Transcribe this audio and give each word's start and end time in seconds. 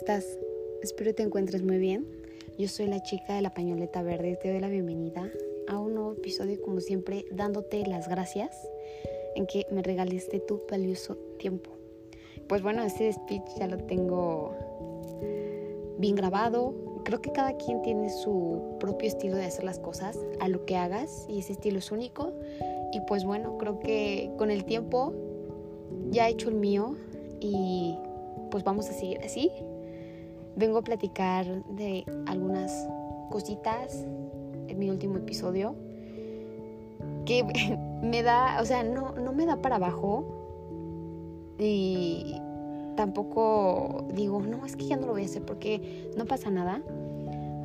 estás? 0.00 0.38
Espero 0.82 1.14
te 1.14 1.22
encuentres 1.22 1.62
muy 1.62 1.76
bien. 1.76 2.06
Yo 2.58 2.68
soy 2.68 2.86
la 2.86 3.02
chica 3.02 3.34
de 3.34 3.42
la 3.42 3.52
pañoleta 3.52 4.02
verde 4.02 4.30
y 4.30 4.36
te 4.38 4.50
doy 4.50 4.58
la 4.58 4.70
bienvenida 4.70 5.30
a 5.68 5.78
un 5.78 5.92
nuevo 5.92 6.14
episodio, 6.14 6.58
como 6.62 6.80
siempre, 6.80 7.26
dándote 7.32 7.86
las 7.86 8.08
gracias 8.08 8.50
en 9.36 9.46
que 9.46 9.66
me 9.70 9.82
regalaste 9.82 10.40
tu 10.40 10.62
valioso 10.70 11.16
tiempo. 11.38 11.68
Pues 12.48 12.62
bueno, 12.62 12.82
este 12.82 13.12
speech 13.12 13.42
ya 13.58 13.66
lo 13.66 13.76
tengo 13.76 14.54
bien 15.98 16.16
grabado. 16.16 16.74
Creo 17.04 17.20
que 17.20 17.32
cada 17.32 17.58
quien 17.58 17.82
tiene 17.82 18.08
su 18.08 18.78
propio 18.80 19.06
estilo 19.06 19.36
de 19.36 19.44
hacer 19.44 19.64
las 19.64 19.78
cosas, 19.78 20.18
a 20.40 20.48
lo 20.48 20.64
que 20.64 20.76
hagas, 20.76 21.26
y 21.28 21.40
ese 21.40 21.52
estilo 21.52 21.78
es 21.78 21.92
único. 21.92 22.32
Y 22.94 23.02
pues 23.02 23.24
bueno, 23.24 23.58
creo 23.58 23.78
que 23.80 24.30
con 24.38 24.50
el 24.50 24.64
tiempo 24.64 25.12
ya 26.08 26.26
he 26.26 26.32
hecho 26.32 26.48
el 26.48 26.54
mío 26.54 26.96
y 27.38 27.98
pues 28.50 28.64
vamos 28.64 28.88
a 28.88 28.94
seguir 28.94 29.20
así. 29.22 29.52
Vengo 30.56 30.78
a 30.78 30.82
platicar 30.82 31.46
de 31.66 32.04
algunas 32.26 32.88
cositas 33.30 34.06
en 34.68 34.78
mi 34.78 34.90
último 34.90 35.16
episodio 35.16 35.74
que 37.24 37.44
me 38.02 38.22
da, 38.22 38.60
o 38.60 38.64
sea, 38.64 38.82
no, 38.82 39.12
no 39.12 39.32
me 39.32 39.46
da 39.46 39.62
para 39.62 39.76
abajo 39.76 40.24
y 41.58 42.34
tampoco 42.96 44.06
digo, 44.14 44.40
no, 44.40 44.64
es 44.66 44.76
que 44.76 44.86
ya 44.86 44.96
no 44.96 45.06
lo 45.06 45.12
voy 45.12 45.22
a 45.22 45.26
hacer 45.26 45.42
porque 45.42 46.10
no 46.16 46.26
pasa 46.26 46.50
nada. 46.50 46.82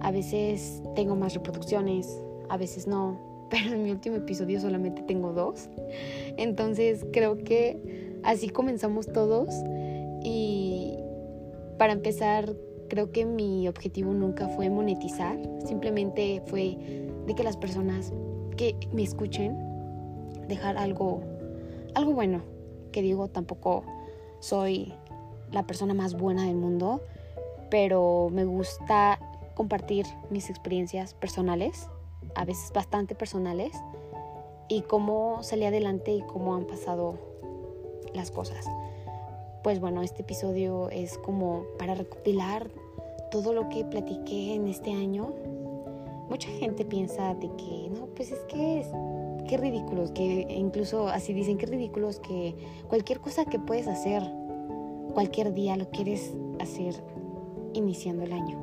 A 0.02 0.12
veces 0.12 0.84
tengo 0.96 1.16
más 1.16 1.34
reproducciones, 1.34 2.22
a 2.50 2.58
veces 2.58 2.88
no, 2.88 3.18
pero 3.50 3.74
en 3.74 3.84
mi 3.84 3.92
último 3.92 4.18
episodio 4.18 4.60
solamente 4.60 5.02
tengo 5.04 5.34
dos. 5.34 5.70
Entonces 6.38 7.06
creo 7.12 7.38
que 7.38 8.20
así 8.24 8.50
comenzamos 8.50 9.08
todos 9.08 9.50
y 10.24 10.98
para 11.78 11.94
empezar, 11.94 12.56
creo 12.90 13.12
que 13.12 13.26
mi 13.26 13.68
objetivo 13.68 14.14
nunca 14.14 14.48
fue 14.50 14.70
monetizar, 14.70 15.38
simplemente 15.66 16.42
fue 16.48 16.78
de 17.26 17.36
que 17.36 17.44
las 17.44 17.58
personas 17.58 18.14
que 18.58 18.76
me 18.92 19.04
escuchen 19.04 19.58
dejar 20.48 20.78
algo 20.78 21.22
algo 21.96 22.14
bueno, 22.14 22.42
que 22.92 23.02
digo, 23.02 23.30
tampoco 23.30 23.84
soy 24.40 24.94
la 25.52 25.66
persona 25.66 25.94
más 25.94 26.14
buena 26.14 26.46
del 26.46 26.58
mundo, 26.58 27.02
pero 27.72 28.30
me 28.32 28.44
gusta 28.44 29.20
compartir 29.56 30.06
mis 30.30 30.50
experiencias 30.50 31.14
personales, 31.14 31.90
a 32.36 32.44
veces 32.44 32.72
bastante 32.74 33.16
personales, 33.16 33.72
y 34.68 34.82
cómo 34.82 35.42
salí 35.42 35.64
adelante 35.64 36.12
y 36.12 36.22
cómo 36.22 36.56
han 36.56 36.66
pasado 36.66 37.18
las 38.14 38.30
cosas 38.30 38.66
pues 39.66 39.80
bueno, 39.80 40.04
este 40.04 40.22
episodio 40.22 40.92
es 40.92 41.18
como 41.18 41.66
para 41.80 41.96
recopilar 41.96 42.70
todo 43.32 43.52
lo 43.52 43.68
que 43.70 43.84
platiqué 43.84 44.54
en 44.54 44.68
este 44.68 44.92
año. 44.92 45.34
Mucha 46.30 46.50
gente 46.50 46.86
piensa 46.86 47.34
de 47.34 47.50
que, 47.58 47.90
no, 47.90 48.06
pues 48.16 48.32
es 48.32 48.38
que 48.42 48.82
es, 48.82 48.88
qué 49.48 49.58
ridículos, 49.58 50.12
que 50.12 50.46
incluso 50.56 51.08
así 51.08 51.34
dicen, 51.34 51.58
qué 51.58 51.66
ridículos 51.66 52.20
que 52.20 52.56
cualquier 52.88 53.20
cosa 53.22 53.46
que 53.46 53.58
puedes 53.58 53.88
hacer 53.88 54.22
cualquier 55.16 55.52
día 55.52 55.76
lo 55.78 55.90
quieres 55.90 56.36
hacer 56.60 56.94
iniciando 57.74 58.22
el 58.22 58.34
año. 58.34 58.60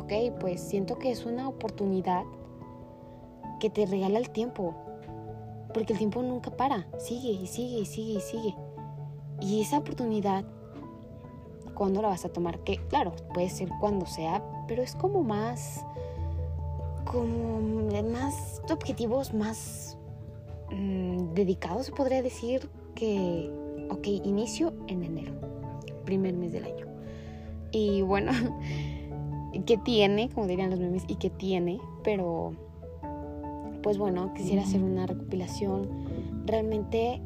Ok, 0.00 0.38
pues 0.40 0.62
siento 0.62 0.98
que 0.98 1.10
es 1.10 1.26
una 1.26 1.50
oportunidad 1.50 2.24
que 3.60 3.68
te 3.68 3.84
regala 3.84 4.18
el 4.20 4.30
tiempo, 4.30 4.74
porque 5.74 5.92
el 5.92 5.98
tiempo 5.98 6.22
nunca 6.22 6.50
para, 6.50 6.86
sigue 6.98 7.32
y 7.32 7.46
sigue 7.46 7.80
y 7.80 7.84
sigue 7.84 8.12
y 8.14 8.20
sigue. 8.22 8.65
Y 9.40 9.60
esa 9.60 9.78
oportunidad, 9.78 10.44
¿cuándo 11.74 12.02
la 12.02 12.08
vas 12.08 12.24
a 12.24 12.28
tomar? 12.28 12.60
Que 12.60 12.78
claro, 12.88 13.12
puede 13.34 13.50
ser 13.50 13.68
cuando 13.80 14.06
sea, 14.06 14.42
pero 14.66 14.82
es 14.82 14.94
como 14.94 15.22
más, 15.22 15.84
como 17.04 17.60
más 18.02 18.62
objetivos 18.70 19.34
más 19.34 19.98
mmm, 20.70 21.34
dedicados, 21.34 21.86
se 21.86 21.92
podría 21.92 22.22
decir 22.22 22.68
que, 22.94 23.50
ok, 23.90 24.06
inicio 24.06 24.72
en 24.88 25.04
enero, 25.04 25.32
primer 26.04 26.34
mes 26.34 26.52
del 26.52 26.64
año. 26.64 26.86
Y 27.72 28.02
bueno, 28.02 28.32
¿qué 29.66 29.76
tiene? 29.78 30.30
Como 30.30 30.46
dirían 30.46 30.70
los 30.70 30.80
memes, 30.80 31.04
¿y 31.08 31.16
qué 31.16 31.30
tiene? 31.30 31.80
Pero, 32.02 32.54
pues 33.82 33.98
bueno, 33.98 34.32
quisiera 34.34 34.62
hacer 34.62 34.82
una 34.82 35.06
recopilación. 35.06 35.88
Realmente 36.46 37.20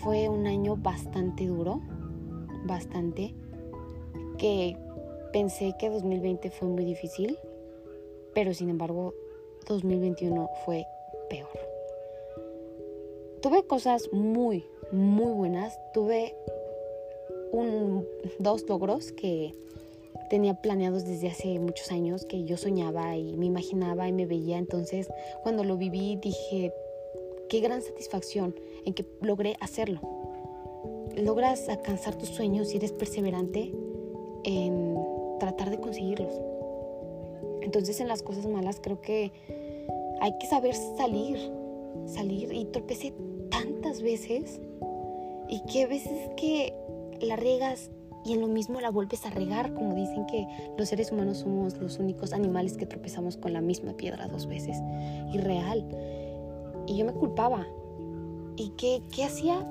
fue 0.00 0.28
un 0.28 0.46
año 0.46 0.76
bastante 0.76 1.46
duro, 1.46 1.80
bastante, 2.64 3.34
que 4.38 4.76
pensé 5.32 5.74
que 5.78 5.90
2020 5.90 6.50
fue 6.50 6.68
muy 6.68 6.84
difícil, 6.84 7.38
pero 8.34 8.54
sin 8.54 8.68
embargo 8.68 9.14
2021 9.68 10.48
fue 10.64 10.86
peor. 11.28 11.48
Tuve 13.40 13.66
cosas 13.66 14.08
muy, 14.12 14.64
muy 14.90 15.32
buenas, 15.32 15.78
tuve 15.92 16.34
un, 17.52 18.06
dos 18.38 18.64
logros 18.68 19.12
que 19.12 19.52
tenía 20.30 20.54
planeados 20.54 21.04
desde 21.04 21.28
hace 21.28 21.58
muchos 21.58 21.92
años, 21.92 22.24
que 22.24 22.44
yo 22.44 22.56
soñaba 22.56 23.16
y 23.16 23.36
me 23.36 23.46
imaginaba 23.46 24.08
y 24.08 24.12
me 24.12 24.26
veía, 24.26 24.58
entonces 24.58 25.08
cuando 25.42 25.64
lo 25.64 25.76
viví 25.76 26.16
dije, 26.16 26.72
qué 27.48 27.60
gran 27.60 27.82
satisfacción 27.82 28.54
en 28.84 28.94
que 28.94 29.06
logré 29.20 29.56
hacerlo. 29.60 30.00
Logras 31.16 31.68
alcanzar 31.68 32.16
tus 32.16 32.30
sueños 32.30 32.72
y 32.72 32.76
eres 32.76 32.92
perseverante 32.92 33.72
en 34.44 34.96
tratar 35.38 35.70
de 35.70 35.80
conseguirlos. 35.80 36.34
Entonces 37.62 38.00
en 38.00 38.08
las 38.08 38.22
cosas 38.22 38.46
malas 38.46 38.80
creo 38.82 39.00
que 39.00 39.32
hay 40.20 40.38
que 40.38 40.46
saber 40.46 40.74
salir, 40.74 41.38
salir 42.06 42.52
y 42.52 42.64
tropecé 42.66 43.14
tantas 43.50 44.02
veces 44.02 44.60
y 45.48 45.60
que 45.70 45.84
a 45.84 45.86
veces 45.86 46.30
que 46.36 46.74
la 47.20 47.36
riegas 47.36 47.90
y 48.24 48.32
en 48.32 48.40
lo 48.40 48.48
mismo 48.48 48.80
la 48.80 48.90
vuelves 48.90 49.26
a 49.26 49.30
regar, 49.30 49.74
como 49.74 49.94
dicen 49.94 50.26
que 50.26 50.46
los 50.78 50.88
seres 50.88 51.12
humanos 51.12 51.38
somos 51.38 51.76
los 51.76 51.98
únicos 51.98 52.32
animales 52.32 52.76
que 52.76 52.86
tropezamos 52.86 53.36
con 53.36 53.52
la 53.52 53.60
misma 53.60 53.94
piedra 53.94 54.28
dos 54.28 54.46
veces. 54.46 54.78
Y 55.32 55.38
real. 55.38 55.84
Y 56.86 56.96
yo 56.96 57.04
me 57.04 57.12
culpaba. 57.12 57.66
¿Y 58.56 58.70
qué, 58.70 59.02
qué 59.14 59.24
hacía? 59.24 59.66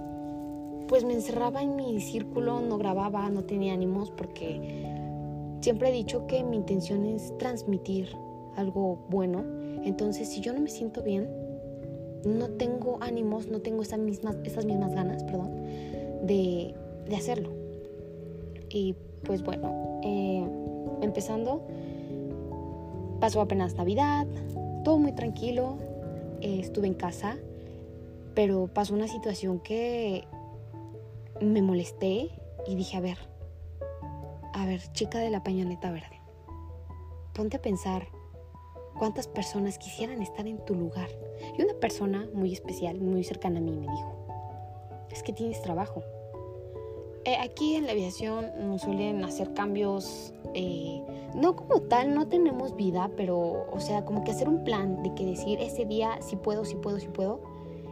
Pues 0.88 1.06
me 1.06 1.14
encerraba 1.14 1.62
en 1.62 1.76
mi 1.76 2.00
círculo, 2.02 2.62
no 2.62 2.78
grababa, 2.78 3.30
no 3.30 3.44
tenía 3.44 3.74
ánimos 3.74 4.12
porque 4.12 4.86
siempre 5.62 5.90
he 5.90 5.92
dicho 5.94 6.28
que 6.28 6.44
mi 6.44 6.58
intención 6.58 7.06
es 7.06 7.36
transmitir 7.38 8.10
algo 8.56 9.00
bueno. 9.10 9.44
Entonces, 9.84 10.30
si 10.30 10.42
yo 10.42 10.54
no 10.54 10.60
me 10.60 10.70
siento 10.70 11.02
bien, 11.02 11.30
no 12.26 12.50
tengo 12.50 12.98
ánimos, 13.02 13.48
no 13.48 13.62
tengo 13.62 13.82
esas 13.82 14.00
mismas, 14.00 14.38
esas 14.44 14.66
mismas 14.66 14.94
ganas, 14.94 15.24
perdón, 15.24 15.52
de, 16.24 16.74
de 17.08 17.16
hacerlo. 17.16 17.50
Y 18.70 18.96
pues 19.24 19.44
bueno, 19.44 20.00
eh, 20.04 20.46
empezando, 21.02 21.62
pasó 23.20 23.42
apenas 23.42 23.76
Navidad, 23.76 24.28
todo 24.84 24.98
muy 25.00 25.14
tranquilo, 25.14 25.78
estuve 26.44 26.88
en 26.88 26.94
casa, 26.94 27.38
pero 28.36 28.68
pasó 28.68 28.94
una 28.94 29.08
situación 29.08 29.60
que 29.60 30.26
me 31.42 31.62
molesté 31.62 32.30
y 32.68 32.76
dije, 32.76 32.98
a 32.98 33.02
ver, 33.02 33.18
a 34.54 34.66
ver, 34.66 34.82
chica 34.94 35.20
de 35.20 35.30
la 35.30 35.44
pañoleta 35.44 35.92
verde, 35.92 36.22
ponte 37.34 37.58
a 37.58 37.62
pensar 37.62 38.08
cuántas 38.98 39.28
personas 39.28 39.78
quisieran 39.78 40.22
estar 40.22 40.48
en 40.48 40.64
tu 40.66 40.76
lugar. 40.76 41.10
Y 41.58 41.62
una 41.62 41.74
persona 41.76 42.28
muy 42.34 42.54
especial, 42.54 43.00
muy 43.00 43.24
cercana 43.24 43.60
a 43.60 43.62
mí, 43.62 43.72
me 43.72 43.88
dijo, 43.88 44.28
es 45.12 45.24
que 45.24 45.34
tienes 45.34 45.62
trabajo. 45.62 46.04
Eh, 47.26 47.38
aquí 47.40 47.76
en 47.76 47.86
la 47.86 47.94
aviación 47.94 48.52
nos 48.68 48.82
suelen 48.82 49.24
hacer 49.24 49.54
cambios, 49.54 50.34
eh, 50.54 51.02
no 51.36 51.56
como 51.56 51.82
tal, 51.82 52.14
no 52.14 52.28
tenemos 52.28 52.76
vida, 52.76 53.10
pero, 53.16 53.66
o 53.72 53.80
sea, 53.80 54.04
como 54.04 54.26
que 54.26 54.32
hacer 54.32 54.50
un 54.50 54.66
plan 54.66 55.02
de 55.04 55.14
que 55.16 55.26
decir, 55.26 55.60
ese 55.62 55.86
día 55.86 56.18
sí 56.22 56.36
puedo, 56.36 56.66
sí 56.66 56.76
puedo, 56.76 57.00
sí 57.00 57.08
puedo, 57.08 57.40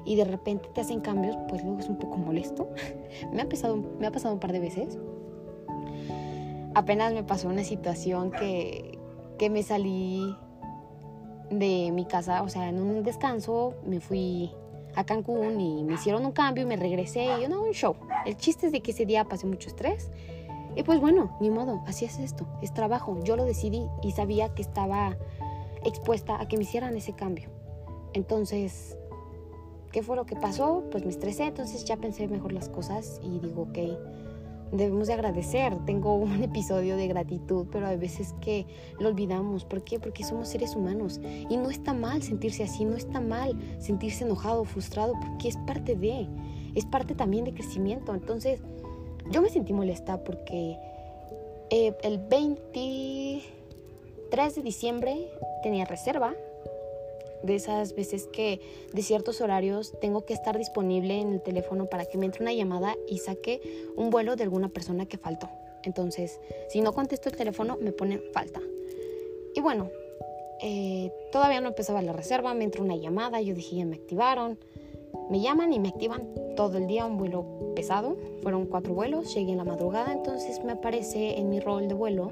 y 0.04 0.16
de 0.16 0.26
repente 0.26 0.68
te 0.74 0.82
hacen 0.82 1.00
cambios, 1.00 1.38
pues 1.48 1.64
luego 1.64 1.80
es 1.80 1.88
un 1.88 1.98
poco 1.98 2.18
molesto. 2.18 2.68
me, 3.32 3.42
ha 3.42 3.48
pasado, 3.48 3.78
me 4.00 4.08
ha 4.08 4.12
pasado 4.12 4.34
un 4.34 4.40
par 4.42 4.52
de 4.52 4.60
veces. 4.60 4.98
Apenas 6.76 7.14
me 7.14 7.24
pasó 7.24 7.48
una 7.48 7.64
situación 7.64 8.32
que, 8.32 9.00
que 9.38 9.50
me 9.50 9.64
salí 9.64 10.36
de 11.50 11.92
mi 11.94 12.04
casa, 12.06 12.44
o 12.44 12.50
sea, 12.50 12.68
en 12.68 12.82
un 12.82 13.04
descanso, 13.04 13.76
me 13.86 14.02
fui 14.02 14.52
a 14.96 15.06
Cancún 15.06 15.60
y 15.60 15.84
me 15.84 15.94
hicieron 15.94 16.26
un 16.26 16.32
cambio 16.32 16.64
y 16.64 16.68
me 16.68 16.76
regresé 16.76 17.26
y 17.26 17.42
yo 17.42 17.50
no, 17.50 17.62
un 17.62 17.72
show. 17.72 17.96
El 18.26 18.38
chiste 18.38 18.68
es 18.68 18.72
de 18.72 18.82
que 18.82 18.92
ese 18.92 19.06
día 19.06 19.26
pasé 19.26 19.48
mucho 19.48 19.70
estrés 19.70 20.12
y 20.76 20.84
pues 20.84 21.02
bueno, 21.02 21.36
ni 21.42 21.50
modo, 21.50 21.84
así 21.86 22.06
es 22.06 22.18
esto, 22.20 22.48
es 22.62 22.74
trabajo. 22.74 23.20
Yo 23.24 23.36
lo 23.36 23.44
decidí 23.44 23.84
y 24.02 24.12
sabía 24.12 24.54
que 24.54 24.62
estaba 24.62 25.18
expuesta 25.84 26.40
a 26.40 26.48
que 26.48 26.58
me 26.58 26.64
hicieran 26.64 26.96
ese 26.96 27.14
cambio. 27.14 27.50
Entonces, 28.14 28.98
¿qué 29.92 30.02
fue 30.02 30.16
lo 30.16 30.26
que 30.26 30.36
pasó? 30.36 30.84
Pues 30.92 31.04
me 31.04 31.12
estresé, 31.12 31.46
entonces 31.46 31.84
ya 31.86 31.98
pensé 31.98 32.28
mejor 32.28 32.54
las 32.54 32.70
cosas 32.70 33.20
y 33.24 33.40
digo, 33.40 33.64
ok, 33.64 33.80
debemos 34.72 35.08
de 35.08 35.14
agradecer. 35.14 35.78
Tengo 35.86 36.16
un 36.16 36.44
episodio 36.44 36.96
de 36.96 37.08
gratitud, 37.08 37.68
pero 37.70 37.88
hay 37.88 37.98
veces 37.98 38.34
que 38.40 38.66
lo 39.00 39.10
olvidamos. 39.10 39.66
¿Por 39.66 39.84
qué? 39.84 40.00
Porque 40.00 40.24
somos 40.24 40.48
seres 40.48 40.76
humanos 40.76 41.20
y 41.50 41.58
no 41.58 41.70
está 41.70 41.94
mal 41.94 42.24
sentirse 42.24 42.64
así, 42.64 42.86
no 42.86 42.96
está 42.96 43.20
mal 43.20 43.58
sentirse 43.80 44.24
enojado, 44.24 44.64
frustrado, 44.64 45.14
porque 45.20 45.50
es 45.50 45.58
parte 45.58 45.96
de, 45.96 46.28
es 46.76 46.86
parte 46.86 47.16
también 47.16 47.46
de 47.46 47.54
crecimiento. 47.54 48.14
Entonces, 48.14 48.60
yo 49.30 49.42
me 49.42 49.50
sentí 49.50 49.74
molesta 49.74 50.24
porque 50.24 50.78
eh, 51.70 51.96
el 52.04 52.18
23 52.18 54.56
de 54.56 54.62
diciembre 54.62 55.30
tenía 55.64 55.86
reserva 55.86 56.36
de 57.44 57.56
esas 57.56 57.96
veces 57.96 58.28
que 58.28 58.62
de 58.94 59.02
ciertos 59.02 59.42
horarios 59.42 59.94
tengo 60.00 60.26
que 60.26 60.34
estar 60.34 60.58
disponible 60.58 61.20
en 61.20 61.34
el 61.34 61.42
teléfono 61.42 61.88
para 61.88 62.06
que 62.06 62.18
me 62.18 62.26
entre 62.26 62.44
una 62.44 62.54
llamada 62.54 62.96
y 63.08 63.20
saque 63.20 63.62
un 63.96 64.10
vuelo 64.10 64.36
de 64.36 64.44
alguna 64.44 64.70
persona 64.70 65.06
que 65.06 65.18
faltó. 65.18 65.50
Entonces, 65.84 66.40
si 66.70 66.82
no 66.82 66.94
contesto 66.94 67.30
el 67.30 67.36
teléfono, 67.36 67.78
me 67.82 67.92
ponen 67.92 68.22
falta. 68.34 68.62
Y 69.56 69.62
bueno, 69.62 69.90
eh, 70.62 71.12
todavía 71.32 71.62
no 71.62 71.70
empezaba 71.70 72.02
la 72.02 72.14
reserva, 72.14 72.54
me 72.54 72.64
entró 72.64 72.84
una 72.84 72.96
llamada, 72.96 73.42
yo 73.42 73.56
dije, 73.56 73.78
ya 73.78 73.86
me 73.86 73.96
activaron. 73.96 74.60
Me 75.30 75.40
llaman 75.40 75.74
y 75.74 75.80
me 75.80 75.90
activan 75.90 76.28
todo 76.56 76.78
el 76.78 76.88
día 76.88 77.06
un 77.06 77.18
vuelo 77.18 77.46
pesado. 77.76 78.18
Fueron 78.42 78.66
cuatro 78.66 78.94
vuelos, 78.94 79.34
llegué 79.34 79.52
en 79.52 79.58
la 79.58 79.64
madrugada, 79.64 80.12
entonces 80.12 80.64
me 80.64 80.74
aparece 80.74 81.40
en 81.40 81.50
mi 81.50 81.60
rol 81.60 81.88
de 81.88 81.94
vuelo 81.94 82.32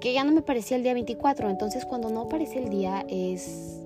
que 0.00 0.12
ya 0.12 0.24
no 0.24 0.32
me 0.32 0.42
parecía 0.42 0.76
el 0.76 0.82
día 0.82 0.94
24. 0.94 1.48
Entonces 1.48 1.84
cuando 1.84 2.10
no 2.10 2.22
aparece 2.22 2.58
el 2.58 2.68
día 2.68 3.04
es 3.08 3.80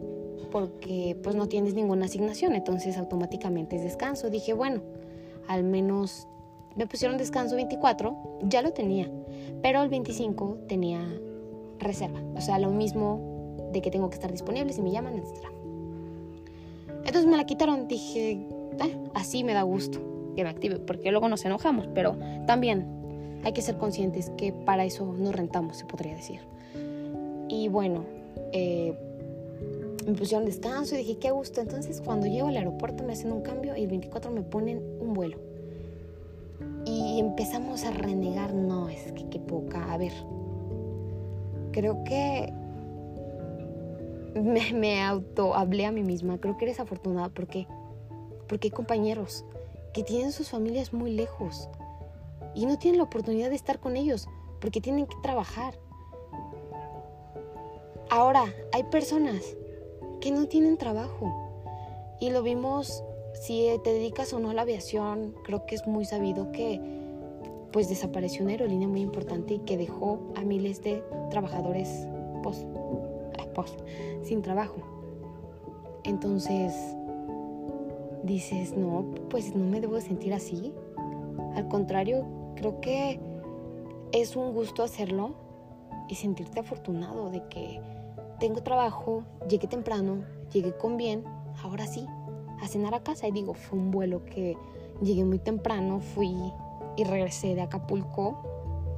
porque 0.51 1.17
pues 1.23 1.37
no 1.37 1.49
tienes 1.49 1.75
ninguna 1.75 2.07
asignación, 2.07 2.55
entonces 2.55 2.97
automáticamente 2.97 3.77
es 3.77 3.83
descanso. 3.83 4.31
Dije, 4.31 4.55
bueno, 4.55 4.81
al 5.49 5.65
menos 5.65 6.29
me 6.77 6.87
pusieron 6.87 7.19
descanso 7.19 7.57
24, 7.57 8.39
ya 8.43 8.63
lo 8.63 8.73
tenía, 8.73 9.11
pero 9.63 9.83
el 9.83 9.89
25 9.89 10.59
tenía 10.69 11.07
reserva, 11.79 12.21
o 12.35 12.41
sea, 12.41 12.59
lo 12.59 12.71
mismo 12.71 13.59
de 13.73 13.83
que 13.83 13.91
tengo 13.91 14.09
que 14.09 14.15
estar 14.15 14.31
disponible 14.31 14.73
si 14.73 14.83
me 14.83 14.91
llaman, 14.91 15.17
etc. 15.19 15.56
Entonces 17.07 17.27
me 17.31 17.37
la 17.37 17.47
quitaron, 17.47 17.87
dije, 17.87 18.33
eh, 18.33 18.99
así 19.15 19.45
me 19.45 19.55
da 19.55 19.63
gusto 19.63 20.01
que 20.35 20.43
me 20.43 20.51
active, 20.51 20.81
porque 20.81 21.11
luego 21.11 21.29
nos 21.29 21.45
enojamos, 21.45 21.89
pero 21.95 22.19
también 22.47 22.87
hay 23.45 23.53
que 23.53 23.63
ser 23.63 23.79
conscientes 23.79 24.31
que 24.37 24.53
para 24.53 24.85
eso 24.85 25.15
nos 25.17 25.35
rentamos, 25.35 25.79
se 25.79 25.85
podría 25.87 26.15
decir. 26.15 26.41
Y 27.49 27.69
bueno, 27.69 28.05
eh, 28.53 28.95
me 30.07 30.13
pusieron 30.15 30.45
descanso 30.45 30.95
y 30.95 30.99
dije, 30.99 31.19
qué 31.19 31.31
gusto. 31.31 31.61
Entonces 31.61 32.01
cuando 32.01 32.27
llego 32.27 32.49
al 32.49 32.57
aeropuerto 32.57 33.05
me 33.05 33.13
hacen 33.13 33.33
un 33.33 33.43
cambio 33.43 33.77
y 33.77 33.83
el 33.83 33.89
24 33.89 34.31
me 34.31 34.43
ponen 34.43 34.83
un 35.01 35.15
vuelo. 35.15 35.39
Y 36.85 37.19
empezamos 37.19 37.85
a 37.85 37.91
renegar, 37.91 38.55
no, 38.55 38.89
es 38.89 39.13
que 39.13 39.29
qué 39.29 39.41
poca. 39.41 39.93
A 39.93 39.97
ver, 39.97 40.13
creo 41.73 42.05
que 42.05 42.53
me, 44.43 45.03
auto 45.03 45.55
hablé 45.55 45.87
a 45.87 45.93
mí 45.93 46.03
misma, 46.03 46.39
creo 46.39 46.57
que 46.57 46.67
eres 46.67 46.81
afortunada 46.81 47.29
porque, 47.29 47.67
porque 48.49 48.69
hay 48.69 48.73
compañeros 48.73 49.45
que 49.93 50.03
tienen 50.03 50.33
sus 50.33 50.51
familias 50.51 50.93
muy 50.93 51.13
lejos 51.13 51.69
y 52.55 52.67
no 52.67 52.79
tienen 52.79 52.99
la 52.99 53.05
oportunidad 53.05 53.51
de 53.51 53.57
estar 53.57 53.81
con 53.81 53.97
ellos 53.97 54.29
porque 54.61 54.81
tienen 54.81 55.07
que 55.07 55.17
trabajar. 55.23 55.79
Ahora, 58.09 58.45
hay 58.73 58.85
personas 58.85 59.57
que 60.21 60.31
no 60.31 60.47
tienen 60.47 60.79
trabajo 60.79 61.33
y 62.21 62.31
lo 62.31 62.43
vimos 62.43 63.03
si 63.35 63.69
te 63.85 63.93
dedicas 63.93 64.33
o 64.33 64.39
no 64.39 64.51
a 64.51 64.55
la 64.55 64.63
aviación, 64.63 65.35
creo 65.45 65.67
que 65.67 65.75
es 65.75 65.87
muy 65.87 66.05
sabido 66.05 66.53
que 66.53 66.81
pues 67.73 67.89
desapareció 67.89 68.43
una 68.43 68.53
aerolínea 68.53 68.89
muy 68.89 69.03
importante 69.03 69.55
y 69.55 69.59
que 69.61 69.77
dejó 69.77 70.33
a 70.35 70.41
miles 70.43 70.83
de 70.83 71.03
trabajadores 71.31 72.07
post, 72.43 72.65
sin 74.23 74.43
trabajo. 74.43 74.77
Entonces 76.05 76.73
dices, 78.23 78.77
no, 78.77 79.05
pues 79.31 79.55
no 79.55 79.65
me 79.65 79.81
debo 79.81 80.01
sentir 80.01 80.35
así. 80.35 80.73
Al 81.55 81.69
contrario, 81.69 82.27
Creo 82.57 82.81
que 82.81 83.21
es 84.13 84.35
un 84.35 84.55
gusto 84.55 84.83
hacerlo 84.83 85.35
y 86.09 86.15
sentirte 86.15 86.61
afortunado 86.61 87.31
de 87.31 87.47
que 87.49 87.81
tengo 88.41 88.63
trabajo, 88.63 89.25
llegué 89.49 89.67
temprano, 89.67 90.25
llegué 90.53 90.75
con 90.77 90.97
bien, 90.97 91.23
ahora 91.63 91.87
sí, 91.87 92.07
a 92.63 92.67
cenar 92.67 92.95
a 92.95 93.03
casa. 93.03 93.29
Y 93.29 93.33
digo, 93.33 93.53
fue 93.53 93.79
un 93.79 93.91
vuelo 93.91 94.25
que 94.25 94.57
llegué 95.03 95.25
muy 95.25 95.39
temprano, 95.39 96.01
fui 96.01 96.35
y 96.97 97.05
regresé 97.05 97.55
de 97.55 97.61
Acapulco 97.61 98.43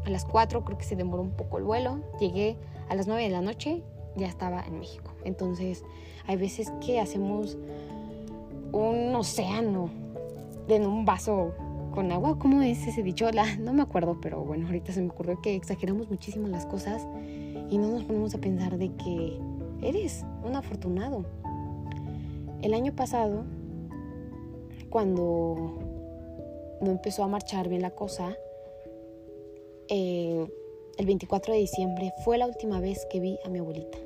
a 0.07 0.11
las 0.11 0.25
4, 0.25 0.65
creo 0.65 0.79
que 0.79 0.85
se 0.85 0.95
demoró 0.95 1.23
un 1.23 1.33
poco 1.33 1.59
el 1.59 1.65
vuelo, 1.65 1.99
llegué 2.21 2.57
a 2.89 2.95
las 2.95 3.09
9 3.09 3.25
de 3.25 3.31
la 3.31 3.43
noche, 3.43 3.83
ya 4.19 4.26
estaba 4.26 4.62
en 4.67 4.79
México. 4.79 5.12
Entonces, 5.25 5.85
hay 6.26 6.37
veces 6.37 6.70
que 6.85 7.00
hacemos 7.00 7.56
un 8.73 9.15
océano 9.15 9.91
en 10.69 10.87
un 10.87 11.05
vaso 11.05 11.55
con 11.93 12.12
agua. 12.12 12.38
¿Cómo 12.38 12.62
es 12.62 12.87
ese 12.87 13.03
dicho? 13.03 13.29
No 13.61 13.73
me 13.73 13.82
acuerdo, 13.82 14.19
pero 14.20 14.44
bueno, 14.44 14.67
ahorita 14.67 14.93
se 14.93 15.00
me 15.00 15.09
ocurrió 15.09 15.41
que 15.41 15.55
exageramos 15.55 16.11
muchísimo 16.11 16.49
las 16.49 16.67
cosas 16.67 17.06
y 17.70 17.79
no 17.79 17.88
nos 17.88 18.05
ponemos 18.05 18.35
a 18.35 18.38
pensar 18.38 18.79
de 18.79 18.91
que 18.94 19.38
eres 19.82 20.25
un 20.44 20.56
afortunado. 20.56 21.25
El 22.62 22.75
año 22.75 22.94
pasado, 22.94 23.44
cuando 24.91 25.79
no 26.81 26.91
empezó 26.91 27.25
a 27.25 27.29
marchar 27.29 27.69
bien 27.69 27.82
la 27.82 27.91
cosa, 27.91 28.37
eh, 29.88 30.47
el 30.99 31.06
24 31.06 31.55
de 31.55 31.61
diciembre 31.61 32.12
fue 32.25 32.38
la 32.38 32.47
última 32.47 32.81
vez 32.81 33.06
que 33.11 33.21
vi 33.21 33.38
a 33.44 33.49
mi 33.49 33.59
abuelita. 33.61 33.99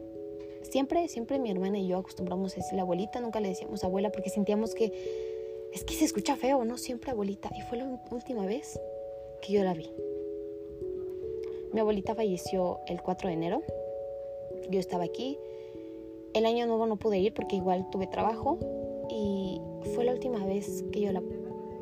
Siempre, 0.73 1.07
siempre 1.09 1.39
mi 1.39 1.51
hermana 1.51 1.79
y 1.79 1.87
yo 1.87 1.99
acostumbramos 1.99 2.55
a 2.55 2.57
decirle 2.57 2.81
abuelita, 2.81 3.21
nunca 3.21 3.41
le 3.41 3.51
decíamos 3.51 3.85
abuela 3.85 4.11
porque 4.11 4.31
sentíamos 4.31 4.75
que 4.75 4.91
es 5.71 5.85
que 5.85 5.93
se 5.93 6.07
escucha 6.07 6.35
feo, 6.35 6.65
¿no? 6.65 6.79
Siempre 6.79 7.11
abuelita. 7.11 7.51
Y 7.55 7.61
fue 7.61 7.77
la 7.77 7.85
última 8.11 8.47
vez 8.47 8.81
que 9.43 9.53
yo 9.53 9.65
la 9.65 9.75
vi. 9.75 9.93
Mi 11.75 11.81
abuelita 11.81 12.15
falleció 12.15 12.79
el 12.87 13.03
4 13.03 13.29
de 13.29 13.35
enero. 13.35 13.63
Yo 14.71 14.81
estaba 14.81 15.05
aquí. 15.05 15.39
El 16.33 16.47
año 16.47 16.67
nuevo 16.67 16.87
no 16.87 16.97
pude 16.97 17.19
ir 17.19 17.35
porque 17.35 17.57
igual 17.57 17.91
tuve 17.91 18.07
trabajo. 18.07 18.59
Y 19.11 19.61
fue 19.95 20.05
la 20.05 20.13
última 20.13 20.43
vez 20.47 20.85
que 20.91 21.03
yo 21.03 21.13
la, 21.13 21.23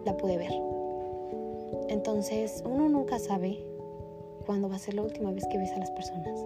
la 0.05 0.17
pude 0.17 0.37
ver. 0.37 0.51
Entonces, 1.91 2.65
uno 2.67 2.89
nunca 2.89 3.21
sabe 3.21 3.65
cuándo 4.47 4.69
va 4.69 4.75
a 4.75 4.81
ser 4.81 4.95
la 4.95 5.03
última 5.03 5.31
vez 5.31 5.47
que 5.47 5.59
ves 5.59 5.71
a 5.71 5.79
las 5.79 5.93
personas. 5.93 6.45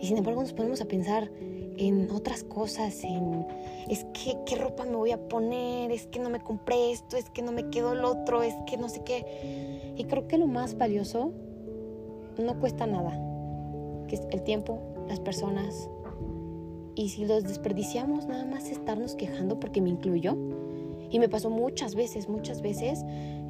Y 0.00 0.06
sin 0.06 0.16
embargo 0.16 0.40
nos 0.40 0.52
ponemos 0.52 0.80
a 0.80 0.84
pensar, 0.84 1.30
en 1.78 2.10
otras 2.10 2.42
cosas, 2.44 3.04
en 3.04 3.46
es 3.88 4.04
que 4.12 4.36
qué 4.44 4.56
ropa 4.56 4.84
me 4.84 4.96
voy 4.96 5.12
a 5.12 5.28
poner, 5.28 5.90
es 5.92 6.06
que 6.06 6.18
no 6.18 6.28
me 6.28 6.40
compré 6.40 6.92
esto, 6.92 7.16
es 7.16 7.30
que 7.30 7.42
no 7.42 7.52
me 7.52 7.70
quedó 7.70 7.92
el 7.92 8.04
otro, 8.04 8.42
es 8.42 8.54
que 8.66 8.76
no 8.76 8.88
sé 8.88 9.02
qué. 9.04 9.94
Y 9.96 10.04
creo 10.04 10.26
que 10.28 10.38
lo 10.38 10.46
más 10.46 10.76
valioso 10.76 11.32
no 12.36 12.58
cuesta 12.60 12.86
nada, 12.86 13.12
que 14.08 14.16
es 14.16 14.22
el 14.30 14.42
tiempo, 14.42 14.80
las 15.08 15.20
personas. 15.20 15.88
Y 16.94 17.10
si 17.10 17.24
los 17.24 17.44
desperdiciamos, 17.44 18.26
nada 18.26 18.44
más 18.44 18.68
estarnos 18.70 19.14
quejando, 19.14 19.60
porque 19.60 19.80
me 19.80 19.90
incluyo. 19.90 20.36
Y 21.10 21.18
me 21.20 21.28
pasó 21.28 21.48
muchas 21.48 21.94
veces, 21.94 22.28
muchas 22.28 22.60
veces. 22.60 23.04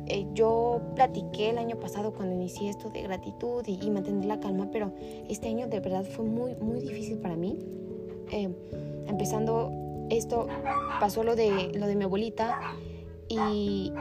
Eh, 0.06 0.26
yo 0.35 0.80
platiqué 0.94 1.50
el 1.50 1.58
año 1.58 1.80
pasado 1.80 2.14
cuando 2.14 2.35
inicié 2.35 2.70
esto 2.70 2.90
de 2.90 3.02
gratitud 3.02 3.64
y, 3.66 3.78
y 3.82 3.90
mantener 3.90 4.26
la 4.26 4.38
calma, 4.38 4.70
pero 4.70 4.92
este 5.28 5.49
año 5.49 5.66
de 5.66 5.80
verdad 5.80 6.04
fue 6.04 6.25
muy, 6.25 6.54
muy 6.56 6.80
difícil 6.80 7.18
para 7.18 7.37
mí 7.37 7.58
eh, 8.30 8.49
empezando 9.06 9.70
esto, 10.11 10.47
pasó 11.00 11.23
lo 11.23 11.37
de, 11.37 11.73
lo 11.75 11.87
de 11.87 11.97
mi 11.97 12.04
abuelita 12.04 12.58
y 13.28 13.92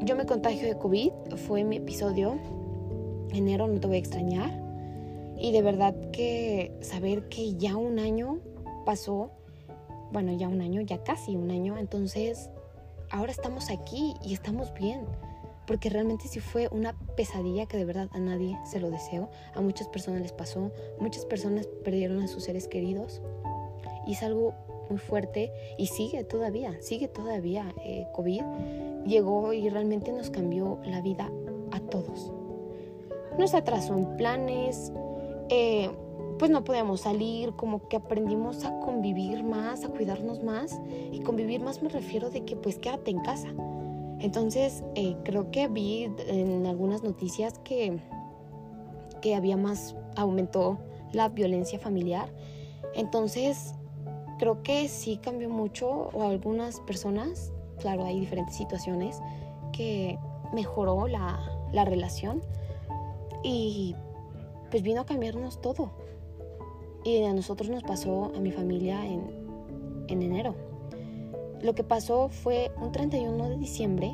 yo 0.00 0.16
me 0.16 0.26
contagio 0.26 0.66
de 0.66 0.76
COVID, 0.76 1.12
fue 1.46 1.64
mi 1.64 1.76
episodio, 1.76 2.38
enero 3.32 3.68
no 3.68 3.78
te 3.80 3.86
voy 3.86 3.96
a 3.96 4.00
extrañar. 4.00 4.60
Y 5.38 5.52
de 5.52 5.62
verdad 5.62 5.94
que 6.12 6.76
saber 6.80 7.28
que 7.28 7.54
ya 7.54 7.76
un 7.76 7.98
año 7.98 8.38
pasó, 8.84 9.30
bueno, 10.12 10.32
ya 10.32 10.48
un 10.48 10.60
año, 10.60 10.80
ya 10.80 11.02
casi 11.02 11.36
un 11.36 11.50
año, 11.50 11.78
entonces 11.78 12.50
ahora 13.10 13.32
estamos 13.32 13.70
aquí 13.70 14.14
y 14.24 14.34
estamos 14.34 14.72
bien 14.74 15.06
porque 15.66 15.88
realmente 15.88 16.28
sí 16.28 16.40
fue 16.40 16.68
una 16.70 16.94
pesadilla 17.16 17.66
que 17.66 17.76
de 17.76 17.84
verdad 17.84 18.08
a 18.12 18.18
nadie 18.18 18.58
se 18.64 18.80
lo 18.80 18.90
deseo. 18.90 19.30
A 19.54 19.60
muchas 19.60 19.88
personas 19.88 20.20
les 20.22 20.32
pasó, 20.32 20.72
muchas 20.98 21.24
personas 21.24 21.66
perdieron 21.84 22.20
a 22.22 22.28
sus 22.28 22.44
seres 22.44 22.68
queridos 22.68 23.22
y 24.06 24.12
es 24.12 24.22
algo 24.22 24.54
muy 24.88 24.98
fuerte 24.98 25.52
y 25.78 25.86
sigue 25.86 26.24
todavía, 26.24 26.76
sigue 26.80 27.08
todavía 27.08 27.74
eh, 27.84 28.06
COVID. 28.12 28.42
Llegó 29.06 29.52
y 29.52 29.68
realmente 29.68 30.12
nos 30.12 30.30
cambió 30.30 30.78
la 30.84 31.00
vida 31.00 31.30
a 31.70 31.80
todos. 31.80 32.32
Nos 33.38 33.54
atrasó 33.54 33.96
en 33.96 34.16
planes, 34.16 34.92
eh, 35.48 35.90
pues 36.38 36.50
no 36.50 36.64
podíamos 36.64 37.02
salir, 37.02 37.54
como 37.54 37.88
que 37.88 37.96
aprendimos 37.96 38.64
a 38.64 38.78
convivir 38.80 39.44
más, 39.44 39.84
a 39.84 39.88
cuidarnos 39.88 40.42
más. 40.42 40.80
Y 41.12 41.20
convivir 41.20 41.60
más 41.60 41.82
me 41.82 41.88
refiero 41.88 42.30
de 42.30 42.44
que 42.44 42.56
pues 42.56 42.78
quédate 42.78 43.10
en 43.10 43.20
casa 43.20 43.54
Entonces, 44.22 44.84
eh, 44.94 45.16
creo 45.24 45.50
que 45.50 45.66
vi 45.66 46.04
en 46.28 46.64
algunas 46.66 47.02
noticias 47.02 47.58
que, 47.64 47.98
que 49.20 49.34
había 49.34 49.56
más, 49.56 49.96
aumentó 50.16 50.78
la 51.12 51.28
violencia 51.28 51.80
familiar. 51.80 52.32
Entonces, 52.94 53.74
creo 54.38 54.62
que 54.62 54.86
sí 54.86 55.16
cambió 55.16 55.50
mucho, 55.50 55.88
o 56.12 56.22
algunas 56.22 56.78
personas, 56.80 57.52
claro, 57.80 58.04
hay 58.04 58.20
diferentes 58.20 58.54
situaciones, 58.54 59.20
que 59.72 60.16
mejoró 60.54 61.08
la, 61.08 61.40
la 61.72 61.84
relación 61.84 62.42
y 63.42 63.96
pues 64.70 64.84
vino 64.84 65.00
a 65.00 65.04
cambiarnos 65.04 65.60
todo. 65.60 65.90
Y 67.02 67.24
a 67.24 67.32
nosotros 67.32 67.70
nos 67.70 67.82
pasó, 67.82 68.30
a 68.36 68.38
mi 68.38 68.52
familia, 68.52 69.04
en, 69.04 69.32
en 70.06 70.22
enero. 70.22 70.71
Lo 71.62 71.74
que 71.74 71.84
pasó 71.84 72.28
fue 72.28 72.72
un 72.80 72.90
31 72.90 73.50
de 73.50 73.56
diciembre, 73.56 74.12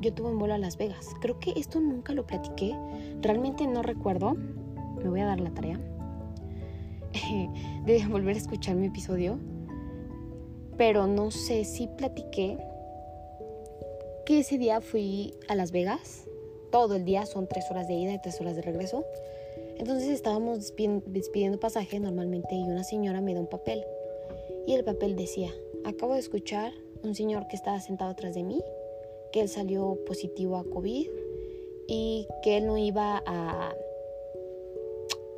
yo 0.00 0.12
tuve 0.12 0.30
un 0.30 0.38
vuelo 0.38 0.54
a 0.54 0.58
Las 0.58 0.76
Vegas. 0.76 1.08
Creo 1.20 1.40
que 1.40 1.52
esto 1.56 1.80
nunca 1.80 2.12
lo 2.12 2.26
platiqué, 2.26 2.76
realmente 3.20 3.66
no 3.66 3.82
recuerdo, 3.82 4.34
me 4.34 5.08
voy 5.08 5.20
a 5.20 5.26
dar 5.26 5.40
la 5.40 5.50
tarea 5.50 5.80
de 7.86 8.06
volver 8.06 8.36
a 8.36 8.38
escuchar 8.38 8.76
mi 8.76 8.86
episodio, 8.86 9.38
pero 10.76 11.08
no 11.08 11.32
sé 11.32 11.64
si 11.64 11.88
platiqué 11.88 12.56
que 14.24 14.40
ese 14.40 14.58
día 14.58 14.80
fui 14.80 15.34
a 15.48 15.56
Las 15.56 15.72
Vegas, 15.72 16.28
todo 16.70 16.94
el 16.94 17.04
día, 17.04 17.26
son 17.26 17.48
tres 17.48 17.68
horas 17.70 17.88
de 17.88 17.94
ida 17.94 18.14
y 18.14 18.20
tres 18.20 18.40
horas 18.40 18.54
de 18.54 18.62
regreso. 18.62 19.04
Entonces 19.78 20.08
estábamos 20.08 20.72
despidiendo 21.06 21.58
pasaje 21.58 21.98
normalmente 21.98 22.54
y 22.54 22.62
una 22.62 22.84
señora 22.84 23.20
me 23.20 23.34
da 23.34 23.40
un 23.40 23.48
papel. 23.48 23.84
Y 24.66 24.74
el 24.74 24.84
papel 24.84 25.16
decía, 25.16 25.50
acabo 25.84 26.14
de 26.14 26.20
escuchar 26.20 26.72
un 27.02 27.14
señor 27.14 27.48
que 27.48 27.56
estaba 27.56 27.80
sentado 27.80 28.10
atrás 28.10 28.34
de 28.34 28.42
mí, 28.42 28.60
que 29.32 29.40
él 29.40 29.48
salió 29.48 29.98
positivo 30.06 30.56
a 30.56 30.64
COVID 30.64 31.08
y 31.88 32.26
que 32.42 32.58
él 32.58 32.66
no 32.66 32.76
iba 32.78 33.22
a, 33.26 33.74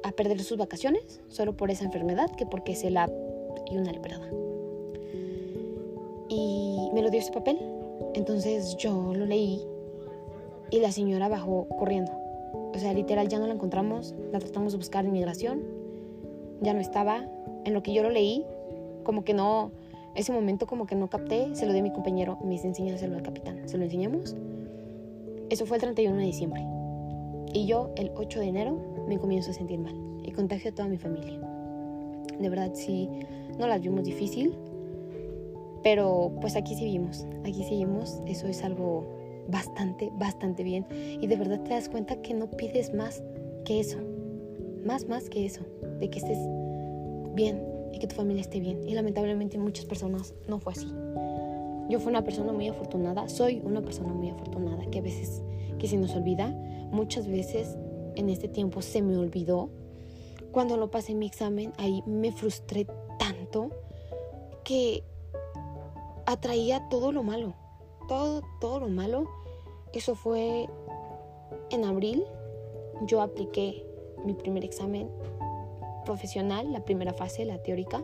a 0.02 0.12
perder 0.12 0.42
sus 0.42 0.58
vacaciones 0.58 1.20
solo 1.28 1.56
por 1.56 1.70
esa 1.70 1.84
enfermedad, 1.84 2.30
que 2.36 2.46
porque 2.46 2.74
se 2.74 2.90
la... 2.90 3.10
y 3.70 3.76
una 3.76 3.92
leprada. 3.92 4.28
Y 6.28 6.90
me 6.92 7.02
lo 7.02 7.10
dio 7.10 7.20
ese 7.20 7.32
papel. 7.32 7.58
Entonces 8.14 8.76
yo 8.76 9.14
lo 9.14 9.26
leí 9.26 9.64
y 10.70 10.80
la 10.80 10.92
señora 10.92 11.28
bajó 11.28 11.66
corriendo. 11.78 12.12
O 12.74 12.78
sea, 12.78 12.92
literal 12.92 13.28
ya 13.28 13.38
no 13.38 13.46
la 13.46 13.54
encontramos, 13.54 14.14
la 14.32 14.40
tratamos 14.40 14.72
de 14.72 14.78
buscar 14.78 15.04
en 15.04 15.12
migración, 15.12 15.62
ya 16.60 16.74
no 16.74 16.80
estaba. 16.80 17.24
En 17.64 17.72
lo 17.72 17.82
que 17.82 17.94
yo 17.94 18.02
lo 18.02 18.10
leí, 18.10 18.44
como 19.04 19.24
que 19.24 19.32
no, 19.32 19.70
ese 20.14 20.32
momento 20.32 20.66
como 20.66 20.86
que 20.86 20.94
no 20.94 21.08
capté, 21.08 21.54
se 21.54 21.66
lo 21.66 21.72
di 21.72 21.80
a 21.80 21.82
mi 21.82 21.92
compañero, 21.92 22.38
me 22.44 22.50
dice 22.50 22.68
enséñaselo 22.68 23.16
al 23.16 23.22
capitán. 23.22 23.68
Se 23.68 23.76
lo 23.78 23.84
enseñamos. 23.84 24.36
Eso 25.50 25.66
fue 25.66 25.76
el 25.76 25.82
31 25.82 26.16
de 26.16 26.24
diciembre. 26.24 26.62
Y 27.52 27.66
yo 27.66 27.90
el 27.96 28.10
8 28.14 28.40
de 28.40 28.46
enero 28.46 28.76
me 29.08 29.18
comienzo 29.18 29.50
a 29.50 29.54
sentir 29.54 29.78
mal 29.78 29.94
y 30.24 30.30
contagio 30.30 30.70
a 30.70 30.74
toda 30.74 30.88
mi 30.88 30.98
familia. 30.98 31.38
De 32.38 32.48
verdad 32.48 32.70
sí, 32.74 33.08
no 33.58 33.66
las 33.66 33.80
vimos 33.80 34.04
difícil, 34.04 34.54
pero 35.82 36.32
pues 36.40 36.56
aquí 36.56 36.74
seguimos, 36.74 37.26
aquí 37.44 37.64
seguimos. 37.64 38.20
Eso 38.26 38.46
es 38.46 38.62
algo 38.64 39.04
bastante, 39.48 40.10
bastante 40.14 40.62
bien. 40.62 40.86
Y 41.20 41.26
de 41.26 41.36
verdad 41.36 41.60
te 41.62 41.70
das 41.70 41.88
cuenta 41.88 42.22
que 42.22 42.34
no 42.34 42.50
pides 42.50 42.94
más 42.94 43.22
que 43.64 43.80
eso. 43.80 43.98
Más, 44.84 45.08
más 45.08 45.28
que 45.28 45.44
eso. 45.44 45.62
De 45.98 46.08
que 46.08 46.18
estés 46.18 46.38
bien 47.34 47.73
y 47.94 47.98
que 47.98 48.06
tu 48.06 48.16
familia 48.16 48.42
esté 48.42 48.60
bien. 48.60 48.88
Y 48.88 48.94
lamentablemente 48.94 49.58
muchas 49.58 49.84
personas 49.84 50.34
no 50.48 50.58
fue 50.58 50.72
así. 50.72 50.86
Yo 51.88 52.00
fui 52.00 52.10
una 52.10 52.24
persona 52.24 52.52
muy 52.52 52.68
afortunada, 52.68 53.28
soy 53.28 53.60
una 53.64 53.82
persona 53.82 54.12
muy 54.12 54.30
afortunada, 54.30 54.84
que 54.90 54.98
a 54.98 55.02
veces, 55.02 55.42
que 55.78 55.86
se 55.86 55.96
nos 55.96 56.14
olvida, 56.14 56.48
muchas 56.90 57.26
veces 57.26 57.76
en 58.16 58.30
este 58.30 58.48
tiempo 58.48 58.82
se 58.82 59.02
me 59.02 59.16
olvidó. 59.16 59.70
Cuando 60.50 60.76
no 60.76 60.90
pasé 60.90 61.14
mi 61.14 61.26
examen, 61.26 61.72
ahí 61.78 62.02
me 62.06 62.32
frustré 62.32 62.86
tanto 63.18 63.70
que 64.64 65.02
atraía 66.26 66.88
todo 66.88 67.12
lo 67.12 67.22
malo 67.22 67.54
todo, 68.06 68.42
todo 68.60 68.80
lo 68.80 68.88
malo. 68.88 69.26
Eso 69.92 70.14
fue 70.14 70.68
en 71.70 71.84
abril. 71.84 72.24
Yo 73.06 73.20
apliqué 73.20 73.84
mi 74.24 74.34
primer 74.34 74.64
examen 74.64 75.08
profesional, 76.04 76.72
la 76.72 76.84
primera 76.84 77.12
fase, 77.12 77.44
la 77.44 77.58
teórica, 77.58 78.02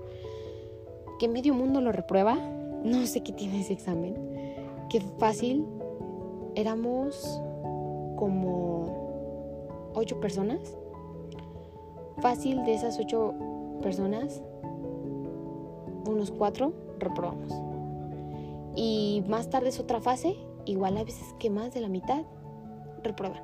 que 1.18 1.28
medio 1.28 1.54
mundo 1.54 1.80
lo 1.80 1.92
reprueba. 1.92 2.36
No 2.82 3.06
sé 3.06 3.22
qué 3.22 3.32
tiene 3.32 3.60
ese 3.60 3.72
examen. 3.72 4.14
Qué 4.88 5.00
fácil. 5.18 5.66
Éramos 6.54 7.40
como 8.16 9.90
ocho 9.94 10.20
personas. 10.20 10.76
Fácil 12.20 12.64
de 12.64 12.74
esas 12.74 12.98
ocho 12.98 13.34
personas, 13.80 14.42
unos 16.06 16.30
cuatro 16.30 16.72
reprobamos. 16.98 17.52
Y 18.76 19.24
más 19.28 19.48
tarde 19.50 19.70
es 19.70 19.80
otra 19.80 20.00
fase, 20.00 20.36
igual 20.64 20.96
a 20.96 21.04
veces 21.04 21.34
que 21.38 21.50
más 21.50 21.72
de 21.72 21.80
la 21.80 21.88
mitad 21.88 22.22
reprueban. 23.02 23.42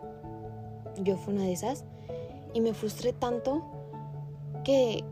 Yo 1.03 1.17
fui 1.17 1.35
una 1.35 1.45
de 1.45 1.53
esas 1.53 1.85
y 2.55 2.61
me 2.61 2.75
frustré 2.75 3.13
tanto 3.13 3.63
que 4.67 5.05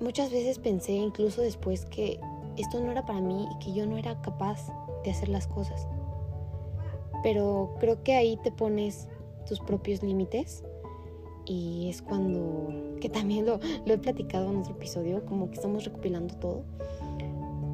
muchas 0.00 0.32
veces 0.32 0.58
pensé 0.58 0.94
incluso 0.94 1.42
después 1.42 1.86
que 1.86 2.18
esto 2.56 2.80
no 2.80 2.90
era 2.90 3.06
para 3.06 3.20
mí 3.20 3.46
y 3.52 3.64
que 3.64 3.72
yo 3.72 3.86
no 3.86 3.96
era 3.96 4.20
capaz 4.20 4.66
de 5.04 5.12
hacer 5.12 5.28
las 5.28 5.46
cosas. 5.46 5.86
Pero 7.22 7.76
creo 7.78 8.02
que 8.02 8.16
ahí 8.16 8.36
te 8.42 8.50
pones 8.50 9.06
tus 9.46 9.60
propios 9.60 10.02
límites 10.02 10.64
y 11.44 11.88
es 11.88 12.02
cuando, 12.02 12.98
que 13.00 13.08
también 13.08 13.46
lo, 13.46 13.60
he 13.86 13.98
platicado 13.98 14.50
en 14.50 14.56
otro 14.56 14.72
episodio, 14.72 15.24
como 15.24 15.48
que 15.48 15.54
estamos 15.54 15.84
recopilando 15.84 16.34
todo 16.34 16.64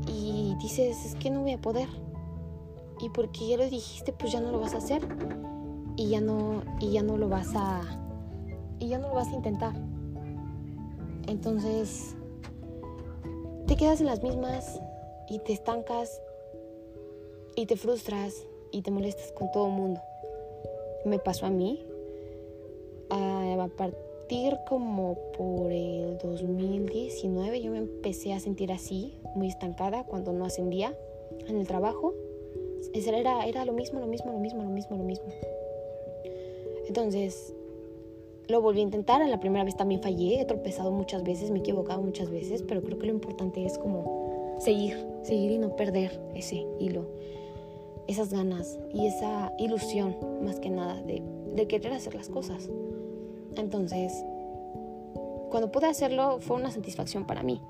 y 0.07 0.55
dices, 0.61 1.03
es 1.07 1.15
que 1.15 1.31
no 1.31 1.41
voy 1.41 1.53
a 1.53 1.61
poder. 1.63 1.89
Y 3.01 3.09
porque 3.09 3.49
ya 3.49 3.57
lo 3.57 3.65
dijiste, 3.71 4.13
pues 4.13 4.33
ya 4.33 4.41
no 4.43 4.53
lo 4.53 4.61
vas 4.61 4.75
a 4.75 4.79
hacer. 4.79 5.01
Y 5.97 6.11
ya 6.11 6.21
no, 6.21 6.63
y 6.79 6.91
ya 6.91 7.03
no 7.03 7.17
lo 7.17 7.29
vas 7.29 7.55
a. 7.55 7.81
Y 8.81 8.89
ya 8.89 8.99
no 8.99 9.09
lo 9.09 9.15
vas 9.15 9.29
a 9.29 9.35
intentar. 9.35 9.88
Entonces, 11.29 12.17
te 13.67 13.77
quedas 13.77 14.01
en 14.01 14.07
las 14.07 14.23
mismas 14.23 14.81
y 15.29 15.39
te 15.41 15.53
estancas 15.53 16.23
y 17.55 17.67
te 17.67 17.77
frustras 17.77 18.47
y 18.73 18.81
te 18.81 18.91
molestas 18.91 19.33
con 19.33 19.51
todo 19.51 19.67
el 19.67 19.73
mundo. 19.73 20.01
Me 21.05 21.19
pasó 21.19 21.47
a 21.47 21.51
mí. 21.51 21.85
A 23.11 23.69
partir 23.77 24.57
como 24.67 25.17
por 25.37 25.71
el 25.71 26.17
2019 26.19 27.61
yo 27.61 27.71
me 27.71 27.79
empecé 27.79 28.33
a 28.33 28.41
sentir 28.41 28.73
así, 28.73 29.19
muy 29.35 29.49
estancada 29.49 30.05
cuando 30.05 30.33
no 30.33 30.45
ascendía 30.47 30.97
en 31.47 31.57
el 31.57 31.67
trabajo. 31.67 32.15
Era, 32.95 33.47
era 33.47 33.65
lo 33.65 33.73
mismo, 33.75 34.01
lo 34.01 34.07
mismo, 34.07 34.33
lo 34.33 34.39
mismo, 34.39 34.63
lo 34.63 34.71
mismo, 34.71 34.97
lo 34.97 35.05
mismo. 35.05 35.27
Entonces, 36.87 37.55
lo 38.49 38.63
volví 38.63 38.81
a 38.81 38.83
intentar. 38.83 39.23
En 39.23 39.31
la 39.31 39.41
primera 39.41 39.65
vez 39.65 39.77
también 39.77 40.03
fallé, 40.03 40.41
he 40.41 40.45
tropezado 40.45 40.91
muchas 40.91 41.23
veces, 41.23 41.51
me 41.51 41.59
he 41.59 41.61
equivocado 41.61 42.03
muchas 42.03 42.31
veces, 42.31 42.63
pero 42.63 42.83
creo 42.83 42.99
que 42.99 43.07
lo 43.07 43.13
importante 43.13 43.65
es 43.65 43.79
como 43.79 44.57
seguir, 44.59 45.07
seguir 45.23 45.53
y 45.53 45.59
no 45.59 45.77
perder 45.77 46.21
ese 46.35 46.67
hilo, 46.81 47.07
esas 48.07 48.33
ganas 48.33 48.79
y 48.93 49.07
esa 49.07 49.53
ilusión, 49.59 50.17
más 50.43 50.59
que 50.59 50.71
nada, 50.71 51.01
de, 51.03 51.23
de 51.55 51.67
querer 51.69 51.93
hacer 51.93 52.15
las 52.15 52.29
cosas. 52.29 52.71
Entonces, 53.57 54.25
cuando 55.51 55.71
pude 55.71 55.87
hacerlo 55.87 56.39
fue 56.41 56.57
una 56.57 56.71
satisfacción 56.71 57.27
para 57.27 57.43
mí. 57.43 57.61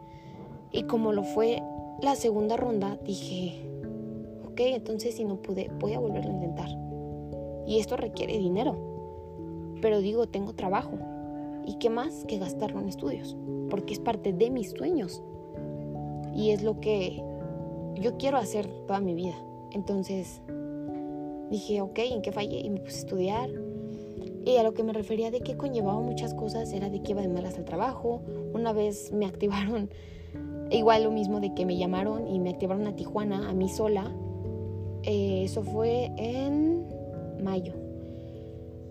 Y 0.70 0.85
como 0.85 1.12
lo 1.12 1.25
fue 1.25 1.62
la 2.02 2.14
segunda 2.14 2.56
ronda, 2.56 2.99
dije, 3.04 3.64
ok, 4.47 4.61
entonces 4.61 5.16
si 5.16 5.25
no 5.25 5.37
pude, 5.37 5.70
voy 5.80 5.94
a 5.94 5.99
volverlo 5.99 6.30
a 6.30 6.35
intentar. 6.35 6.68
Y 7.66 7.78
esto 7.78 7.97
requiere 7.97 8.38
dinero. 8.38 8.88
Pero 9.80 10.00
digo, 10.00 10.26
tengo 10.26 10.54
trabajo. 10.54 10.99
¿Y 11.66 11.75
qué 11.78 11.90
más 11.90 12.25
que 12.26 12.38
gastarlo 12.38 12.80
en 12.80 12.88
estudios? 12.88 13.37
Porque 13.70 13.94
es 13.94 14.00
parte 14.00 14.32
de 14.32 14.50
mis 14.50 14.70
sueños. 14.70 15.23
Y 16.35 16.50
es 16.50 16.62
lo 16.62 16.80
que 16.80 17.23
yo 17.97 18.16
quiero 18.16 18.38
hacer 18.38 18.66
toda 18.87 19.00
mi 19.00 19.14
vida. 19.14 19.37
Entonces 19.73 20.40
dije, 21.50 21.80
ok, 21.80 21.99
¿en 21.99 22.23
qué 22.23 22.32
fallé? 22.32 22.61
Y 22.61 22.70
me 22.70 22.80
puse 22.80 22.97
a 22.97 23.00
estudiar. 23.00 23.50
Y 24.44 24.56
a 24.56 24.62
lo 24.62 24.73
que 24.73 24.82
me 24.82 24.92
refería 24.92 25.30
de 25.30 25.40
que 25.40 25.56
conllevaba 25.56 26.00
muchas 26.00 26.32
cosas 26.32 26.73
era 26.73 26.88
de 26.88 27.02
que 27.02 27.12
iba 27.12 27.20
de 27.20 27.28
malas 27.28 27.58
al 27.58 27.64
trabajo. 27.64 28.23
Una 28.54 28.73
vez 28.73 29.12
me 29.12 29.26
activaron 29.26 29.90
Igual 30.70 31.04
lo 31.04 31.11
mismo 31.11 31.40
de 31.40 31.54
que 31.54 31.64
me 31.64 31.76
llamaron 31.76 32.28
y 32.28 32.38
me 32.38 32.50
activaron 32.50 32.87
a 32.87 32.94
Tijuana, 32.94 33.49
a 33.49 33.54
mí 33.54 33.68
sola. 33.68 34.12
Eh, 35.02 35.42
eso 35.44 35.62
fue 35.62 36.11
en 36.16 36.87
mayo. 37.42 37.73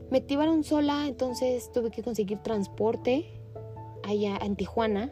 Me 0.09 0.19
activaron 0.19 0.63
sola, 0.63 1.07
entonces 1.07 1.71
tuve 1.71 1.91
que 1.91 2.03
conseguir 2.03 2.39
transporte 2.39 3.25
allá 4.03 4.37
en 4.41 4.55
Tijuana. 4.55 5.11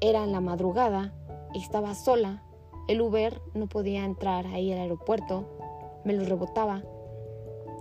Era 0.00 0.26
la 0.26 0.40
madrugada, 0.40 1.14
estaba 1.54 1.94
sola 1.94 2.42
el 2.88 3.00
Uber 3.00 3.40
no 3.54 3.68
podía 3.68 4.04
entrar 4.04 4.46
ahí 4.46 4.72
al 4.72 4.80
aeropuerto, 4.80 5.44
me 6.04 6.14
lo 6.14 6.24
rebotaba, 6.24 6.82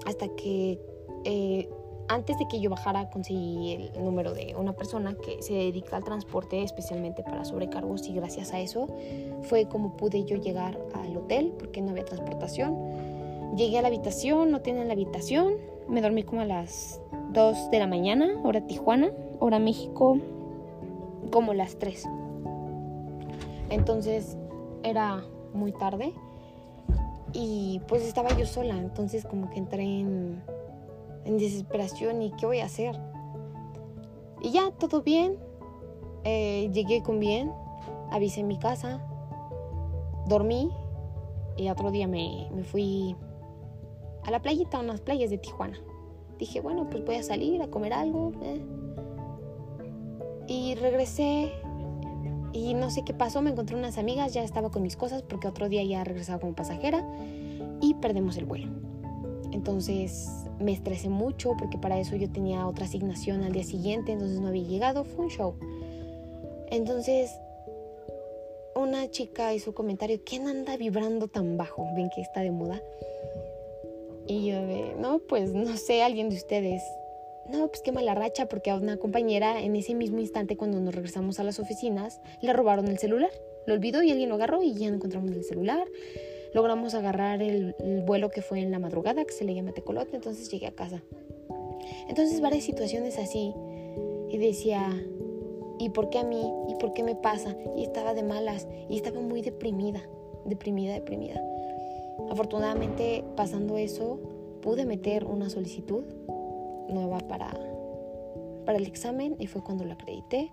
hasta 0.05 0.27
que 0.35 0.79
eh, 1.23 1.69
antes 2.07 2.37
de 2.37 2.47
que 2.47 2.59
yo 2.59 2.69
bajara 2.69 3.09
conseguí 3.09 3.73
el 3.73 4.03
número 4.03 4.33
de 4.33 4.55
una 4.57 4.73
persona 4.73 5.15
que 5.15 5.41
se 5.41 5.53
dedica 5.53 5.97
al 5.97 6.03
transporte 6.03 6.61
especialmente 6.63 7.23
para 7.23 7.45
sobrecargos 7.45 8.07
y 8.07 8.13
gracias 8.13 8.53
a 8.53 8.59
eso 8.59 8.87
fue 9.43 9.67
como 9.67 9.97
pude 9.97 10.23
yo 10.23 10.37
llegar 10.37 10.79
al 10.93 11.17
hotel 11.17 11.53
porque 11.57 11.81
no 11.81 11.91
había 11.91 12.05
transportación. 12.05 13.55
Llegué 13.55 13.79
a 13.79 13.81
la 13.81 13.87
habitación, 13.87 14.51
no 14.51 14.61
tienen 14.61 14.87
la 14.87 14.93
habitación, 14.93 15.55
me 15.91 16.01
dormí 16.01 16.23
como 16.23 16.41
a 16.41 16.45
las 16.45 17.01
2 17.33 17.69
de 17.69 17.79
la 17.79 17.85
mañana, 17.85 18.39
hora 18.43 18.65
Tijuana, 18.65 19.11
hora 19.39 19.59
México, 19.59 20.17
como 21.31 21.53
las 21.53 21.77
3. 21.77 22.07
Entonces 23.69 24.37
era 24.83 25.23
muy 25.53 25.73
tarde 25.73 26.13
y 27.33 27.81
pues 27.87 28.03
estaba 28.03 28.35
yo 28.37 28.45
sola, 28.45 28.77
entonces 28.77 29.25
como 29.25 29.49
que 29.49 29.59
entré 29.59 29.83
en, 29.83 30.41
desesperación 31.25 32.21
y 32.21 32.31
qué 32.31 32.45
voy 32.45 32.59
a 32.59 32.65
hacer. 32.65 32.97
Y 34.41 34.51
ya, 34.51 34.71
todo 34.71 35.01
bien, 35.01 35.37
eh, 36.23 36.69
llegué 36.73 37.03
con 37.03 37.19
bien, 37.19 37.51
avisé 38.11 38.39
en 38.39 38.47
mi 38.47 38.57
casa, 38.57 39.05
dormí 40.25 40.71
y 41.57 41.69
otro 41.69 41.91
día 41.91 42.07
me, 42.07 42.49
me 42.53 42.63
fui 42.63 43.15
a 44.23 44.31
la 44.31 44.41
playita, 44.41 44.77
a 44.77 44.81
unas 44.81 45.01
playas 45.01 45.29
de 45.29 45.37
Tijuana. 45.37 45.79
Dije, 46.37 46.61
bueno, 46.61 46.89
pues 46.89 47.05
voy 47.05 47.15
a 47.15 47.23
salir 47.23 47.61
a 47.61 47.67
comer 47.67 47.93
algo. 47.93 48.31
Eh. 48.41 48.61
Y 50.47 50.75
regresé 50.75 51.51
y 52.53 52.73
no 52.73 52.89
sé 52.89 53.03
qué 53.03 53.13
pasó, 53.13 53.41
me 53.41 53.51
encontré 53.51 53.75
unas 53.75 53.97
amigas, 53.97 54.33
ya 54.33 54.43
estaba 54.43 54.69
con 54.71 54.81
mis 54.83 54.97
cosas 54.97 55.23
porque 55.23 55.47
otro 55.47 55.69
día 55.69 55.83
ya 55.83 56.03
regresaba 56.03 56.39
como 56.39 56.53
pasajera 56.53 57.07
y 57.79 57.93
perdemos 57.95 58.37
el 58.37 58.45
vuelo. 58.45 58.67
Entonces 59.51 60.29
me 60.59 60.73
estresé 60.73 61.09
mucho 61.09 61.53
porque 61.57 61.77
para 61.77 61.99
eso 61.99 62.15
yo 62.15 62.29
tenía 62.29 62.67
otra 62.67 62.85
asignación 62.85 63.43
al 63.43 63.53
día 63.53 63.63
siguiente, 63.63 64.11
entonces 64.11 64.39
no 64.39 64.47
había 64.47 64.63
llegado, 64.63 65.03
fue 65.03 65.25
un 65.25 65.31
show. 65.31 65.55
Entonces 66.69 67.31
una 68.75 69.09
chica 69.09 69.53
hizo 69.53 69.71
un 69.71 69.75
comentario, 69.75 70.19
¿quién 70.25 70.47
anda 70.47 70.77
vibrando 70.77 71.27
tan 71.27 71.57
bajo? 71.57 71.87
Ven 71.95 72.09
que 72.13 72.21
está 72.21 72.41
de 72.41 72.51
moda. 72.51 72.81
De, 74.39 74.95
no, 74.97 75.19
pues 75.19 75.53
no 75.53 75.75
sé, 75.75 76.03
alguien 76.03 76.29
de 76.29 76.35
ustedes 76.35 76.81
no, 77.49 77.67
pues 77.67 77.81
qué 77.81 77.91
mala 77.91 78.15
racha, 78.15 78.47
porque 78.47 78.69
a 78.69 78.75
una 78.75 78.97
compañera 78.97 79.61
en 79.61 79.75
ese 79.75 79.93
mismo 79.93 80.19
instante 80.19 80.55
cuando 80.55 80.79
nos 80.79 80.93
regresamos 80.95 81.39
a 81.39 81.43
las 81.43 81.59
oficinas 81.59 82.21
le 82.41 82.53
robaron 82.53 82.87
el 82.87 82.97
celular. 82.97 83.31
Lo 83.65 83.73
olvidó 83.73 84.01
y 84.03 84.11
alguien 84.11 84.29
lo 84.29 84.35
agarró 84.35 84.63
y 84.63 84.73
ya 84.73 84.89
no 84.89 84.95
encontramos 84.95 85.31
el 85.31 85.43
celular. 85.43 85.85
Logramos 86.53 86.93
agarrar 86.93 87.41
el, 87.41 87.75
vuelo 88.05 88.29
que 88.29 88.41
fue 88.41 88.59
en 88.59 88.71
la 88.71 88.79
madrugada, 88.79 89.25
que 89.25 89.33
se 89.33 89.43
le 89.43 89.53
llama 89.53 89.73
Tecolote, 89.73 90.15
entonces 90.15 90.49
llegué 90.49 90.67
a 90.67 90.71
casa. 90.71 91.03
Entonces 92.07 92.41
varias 92.41 92.63
situaciones 92.63 93.17
así. 93.17 93.53
Y 94.29 94.37
decía, 94.37 94.89
¿y 95.79 95.89
por 95.89 96.09
qué 96.09 96.19
a 96.19 96.23
mí? 96.23 96.41
¿Y 96.69 96.75
por 96.75 96.93
qué 96.93 97.03
me 97.03 97.15
pasa? 97.15 97.55
Y 97.75 97.83
estaba 97.83 98.13
de 98.13 98.23
malas 98.23 98.67
y 98.89 98.95
estaba 98.95 99.19
muy 99.19 99.41
deprimida, 99.41 100.01
deprimida, 100.45 100.93
deprimida. 100.93 101.41
Afortunadamente, 102.29 103.23
pasando 103.35 103.77
eso, 103.77 104.19
pude 104.61 104.85
meter 104.85 105.25
una 105.25 105.49
solicitud 105.49 106.03
nueva 106.89 107.19
para, 107.19 107.51
para 108.65 108.77
el 108.77 108.85
examen 108.85 109.35
y 109.39 109.47
fue 109.47 109.63
cuando 109.63 109.85
lo 109.85 109.93
acredité. 109.93 110.51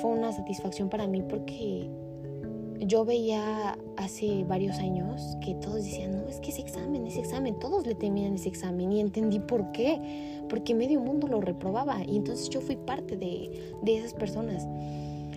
Fue 0.00 0.10
una 0.10 0.32
satisfacción 0.32 0.88
para 0.88 1.06
mí 1.06 1.22
porque 1.22 1.88
yo 2.80 3.04
veía 3.04 3.78
hace 3.96 4.44
varios 4.44 4.78
años 4.78 5.36
que 5.40 5.54
todos 5.54 5.76
decían, 5.76 6.12
no, 6.12 6.28
es 6.28 6.40
que 6.40 6.50
ese 6.50 6.60
examen, 6.60 7.06
ese 7.06 7.20
examen, 7.20 7.58
todos 7.58 7.86
le 7.86 7.94
temían 7.94 8.34
ese 8.34 8.48
examen 8.48 8.92
y 8.92 9.00
entendí 9.00 9.38
por 9.38 9.72
qué, 9.72 10.42
porque 10.48 10.74
medio 10.74 11.00
mundo 11.00 11.28
lo 11.28 11.40
reprobaba 11.40 12.02
y 12.04 12.16
entonces 12.16 12.48
yo 12.50 12.60
fui 12.60 12.76
parte 12.76 13.16
de, 13.16 13.72
de 13.82 13.96
esas 13.96 14.12
personas. 14.14 14.66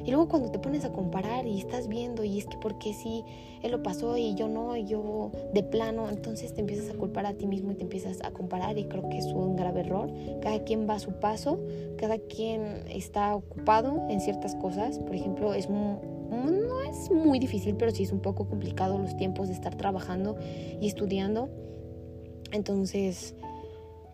Y 0.08 0.12
luego 0.12 0.30
cuando 0.30 0.50
te 0.50 0.58
pones 0.58 0.86
a 0.86 0.94
comparar 0.94 1.46
y 1.48 1.60
estás 1.60 1.90
viendo 1.90 2.24
y 2.24 2.40
es 2.40 2.46
que 2.46 2.58
por 2.58 2.80
qué 2.80 2.94
sí, 2.94 3.26
él 3.62 3.72
lo 3.72 3.84
pasó 3.84 4.16
y 4.16 4.36
yo 4.36 4.48
no, 4.48 4.78
y 4.78 4.86
yo 4.86 5.32
de 5.54 5.64
plano, 5.64 6.08
entonces 6.08 6.54
te 6.54 6.62
empiezas 6.62 6.90
a 6.90 6.98
culpar 6.98 7.26
a 7.26 7.34
ti 7.34 7.46
mismo 7.46 7.74
y 7.74 7.76
te 7.76 7.84
empiezas 7.84 8.24
a 8.24 8.32
comparar 8.32 8.78
y 8.78 8.86
creo 8.86 9.10
que 9.10 9.18
es 9.18 9.26
un 9.26 9.58
grave 9.58 9.82
error. 9.82 10.10
Cada 10.42 10.64
quien 10.64 10.90
va 10.90 10.94
a 10.94 11.00
su 11.00 11.20
paso, 11.20 11.60
cada 11.98 12.20
quien 12.20 12.86
está 12.90 13.36
ocupado 13.36 14.02
en 14.08 14.22
ciertas 14.22 14.56
cosas. 14.56 14.98
Por 15.00 15.14
ejemplo, 15.14 15.54
es 15.54 15.70
no 15.70 16.82
es 16.90 17.12
muy 17.12 17.38
difícil, 17.38 17.76
pero 17.76 17.92
sí 17.92 18.04
es 18.04 18.14
un 18.14 18.22
poco 18.22 18.48
complicado 18.48 18.98
los 18.98 19.18
tiempos 19.18 19.50
de 19.50 19.56
estar 19.56 19.76
trabajando 19.76 20.38
y 20.80 20.88
estudiando. 20.88 21.50
Entonces, 22.54 23.36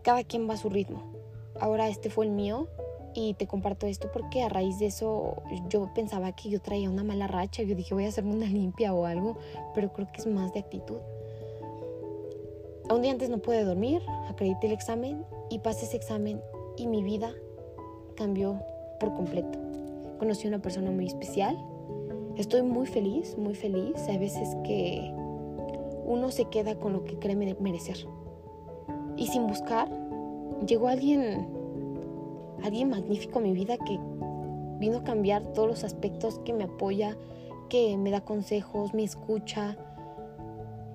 cada 0.01 0.23
quien 0.23 0.49
va 0.49 0.55
a 0.55 0.57
su 0.57 0.71
ritmo. 0.71 1.13
Ahora 1.59 1.87
este 1.87 2.09
fue 2.09 2.25
el 2.25 2.31
mío 2.31 2.67
y 3.15 3.33
te 3.35 3.47
comparto 3.47 3.85
esto 3.87 4.09
porque 4.11 4.41
a 4.41 4.49
raíz 4.49 4.79
de 4.79 4.87
eso 4.87 5.43
yo 5.69 5.89
pensaba 5.93 6.31
que 6.31 6.49
yo 6.49 6.61
traía 6.61 6.89
una 6.89 7.03
mala 7.03 7.27
racha. 7.27 7.63
Yo 7.63 7.75
dije 7.75 7.93
voy 7.93 8.05
a 8.05 8.09
hacerme 8.09 8.33
una 8.33 8.45
limpia 8.47 8.93
o 8.93 9.05
algo, 9.05 9.37
pero 9.73 9.93
creo 9.93 10.11
que 10.11 10.21
es 10.21 10.27
más 10.27 10.53
de 10.53 10.59
actitud. 10.59 10.97
Un 12.89 13.01
día 13.01 13.11
antes 13.11 13.29
no 13.29 13.37
pude 13.37 13.63
dormir, 13.63 14.01
acredité 14.27 14.67
el 14.67 14.73
examen 14.73 15.25
y 15.49 15.59
pasé 15.59 15.85
ese 15.85 15.97
examen 15.97 16.41
y 16.77 16.87
mi 16.87 17.01
vida 17.01 17.31
cambió 18.15 18.59
por 18.99 19.13
completo. 19.13 19.57
Conocí 20.19 20.47
una 20.47 20.59
persona 20.59 20.91
muy 20.91 21.07
especial. 21.07 21.57
Estoy 22.35 22.61
muy 22.61 22.87
feliz, 22.87 23.37
muy 23.37 23.55
feliz. 23.55 23.95
Hay 24.09 24.17
veces 24.17 24.49
que 24.65 25.11
uno 26.05 26.29
se 26.31 26.45
queda 26.45 26.75
con 26.75 26.93
lo 26.93 27.03
que 27.03 27.17
cree 27.19 27.35
merecer. 27.35 27.97
Y 29.15 29.27
sin 29.27 29.47
buscar, 29.47 29.89
llegó 30.65 30.87
alguien 30.87 31.47
alguien 32.63 32.89
magnífico 32.89 33.39
en 33.39 33.43
mi 33.45 33.53
vida 33.53 33.77
que 33.77 33.99
vino 34.79 34.97
a 34.97 35.03
cambiar 35.03 35.43
todos 35.53 35.67
los 35.67 35.83
aspectos, 35.83 36.39
que 36.39 36.53
me 36.53 36.65
apoya, 36.65 37.17
que 37.69 37.97
me 37.97 38.11
da 38.11 38.21
consejos, 38.21 38.93
me 38.93 39.03
escucha 39.03 39.77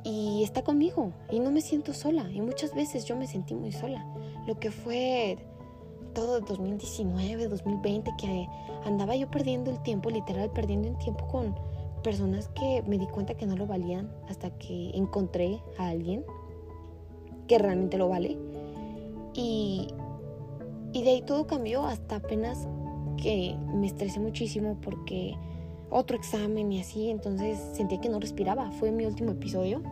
y 0.04 0.42
está 0.42 0.62
conmigo 0.62 1.12
y 1.30 1.40
no 1.40 1.50
me 1.50 1.60
siento 1.60 1.92
sola. 1.92 2.30
Y 2.32 2.40
muchas 2.40 2.74
veces 2.74 3.04
yo 3.04 3.16
me 3.16 3.26
sentí 3.26 3.54
muy 3.54 3.72
sola. 3.72 4.04
Lo 4.46 4.58
que 4.58 4.70
fue 4.70 5.38
todo 6.14 6.40
2019, 6.40 7.48
2020, 7.48 8.10
que 8.18 8.48
andaba 8.84 9.14
yo 9.16 9.30
perdiendo 9.30 9.70
el 9.70 9.82
tiempo, 9.82 10.10
literal 10.10 10.50
perdiendo 10.50 10.88
el 10.88 10.96
tiempo 10.98 11.26
con 11.28 11.54
personas 12.02 12.48
que 12.48 12.82
me 12.86 12.98
di 12.98 13.06
cuenta 13.06 13.34
que 13.34 13.46
no 13.46 13.56
lo 13.56 13.66
valían 13.66 14.10
hasta 14.28 14.50
que 14.58 14.90
encontré 14.94 15.60
a 15.78 15.88
alguien 15.88 16.24
que 17.46 17.58
realmente 17.58 17.98
lo 17.98 18.08
vale. 18.08 18.38
Y 19.34 19.88
y 20.92 21.02
de 21.02 21.10
ahí 21.10 21.22
todo 21.22 21.46
cambió 21.46 21.84
hasta 21.84 22.16
apenas 22.16 22.66
que 23.22 23.54
me 23.74 23.86
estresé 23.86 24.20
muchísimo 24.20 24.78
porque 24.82 25.34
otro 25.90 26.16
examen 26.16 26.72
y 26.72 26.80
así, 26.80 27.10
entonces 27.10 27.58
sentía 27.72 28.00
que 28.00 28.08
no 28.08 28.20
respiraba. 28.20 28.70
Fue 28.72 28.90
mi 28.90 29.04
último 29.04 29.32
episodio. 29.32 29.82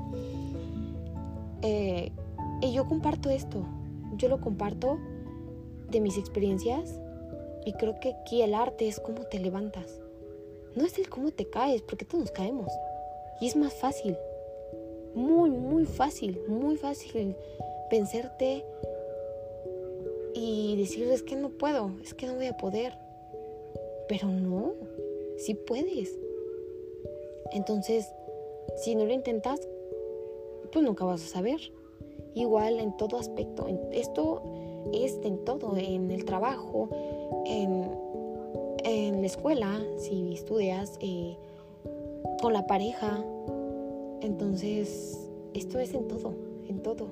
Eh, 1.63 2.13
y 2.61 2.73
yo 2.73 2.87
comparto 2.87 3.31
esto, 3.31 3.65
yo 4.17 4.29
lo 4.29 4.41
comparto 4.41 4.99
de 5.91 6.01
mis 6.01 6.17
experiencias 6.19 6.99
y 7.65 7.73
creo 7.73 7.99
que 8.01 8.15
aquí 8.15 8.43
el 8.43 8.55
arte 8.55 8.89
es 8.89 9.01
cómo 9.01 9.23
te 9.25 9.39
levantas. 9.39 10.01
No 10.75 10.85
es 10.85 10.99
el 10.99 11.09
cómo 11.09 11.31
te 11.31 11.49
caes, 11.49 11.83
porque 11.83 12.05
todos 12.05 12.21
nos 12.21 12.31
caemos. 12.31 12.71
Y 13.41 13.47
es 13.47 13.57
más 13.57 13.75
fácil, 13.75 14.17
muy, 15.15 15.51
muy 15.51 15.87
fácil, 15.87 16.41
muy 16.49 16.77
fácil 16.77 17.35
vencerte 17.91 18.65
y 20.37 20.77
decir 20.77 21.11
es 21.11 21.23
que 21.23 21.35
no 21.35 21.49
puedo, 21.49 21.93
es 22.03 22.13
que 22.13 22.27
no 22.27 22.35
voy 22.35 22.47
a 22.47 22.57
poder. 22.59 22.93
Pero 24.07 24.29
no, 24.29 24.75
sí 25.39 25.55
puedes. 25.55 26.19
Entonces, 27.53 28.07
si 28.77 28.95
no 28.95 29.07
lo 29.07 29.15
intentas, 29.15 29.67
pues 30.71 30.85
nunca 30.85 31.07
vas 31.07 31.25
a 31.25 31.29
saber. 31.29 31.61
Igual 32.35 32.81
en 32.81 32.95
todo 32.99 33.17
aspecto. 33.17 33.67
Esto 33.93 34.43
es 34.93 35.19
en 35.25 35.43
todo, 35.47 35.75
en 35.79 36.11
el 36.11 36.27
trabajo, 36.27 36.91
en, 37.47 37.91
en 38.85 39.23
la 39.23 39.27
escuela, 39.27 39.83
si 39.97 40.35
estudias, 40.35 40.99
eh, 41.01 41.35
con 42.43 42.53
la 42.53 42.67
pareja. 42.67 43.25
Entonces, 44.21 45.31
esto 45.55 45.79
es 45.79 45.95
en 45.95 46.07
todo, 46.07 46.35
en 46.69 46.83
todo. 46.83 47.09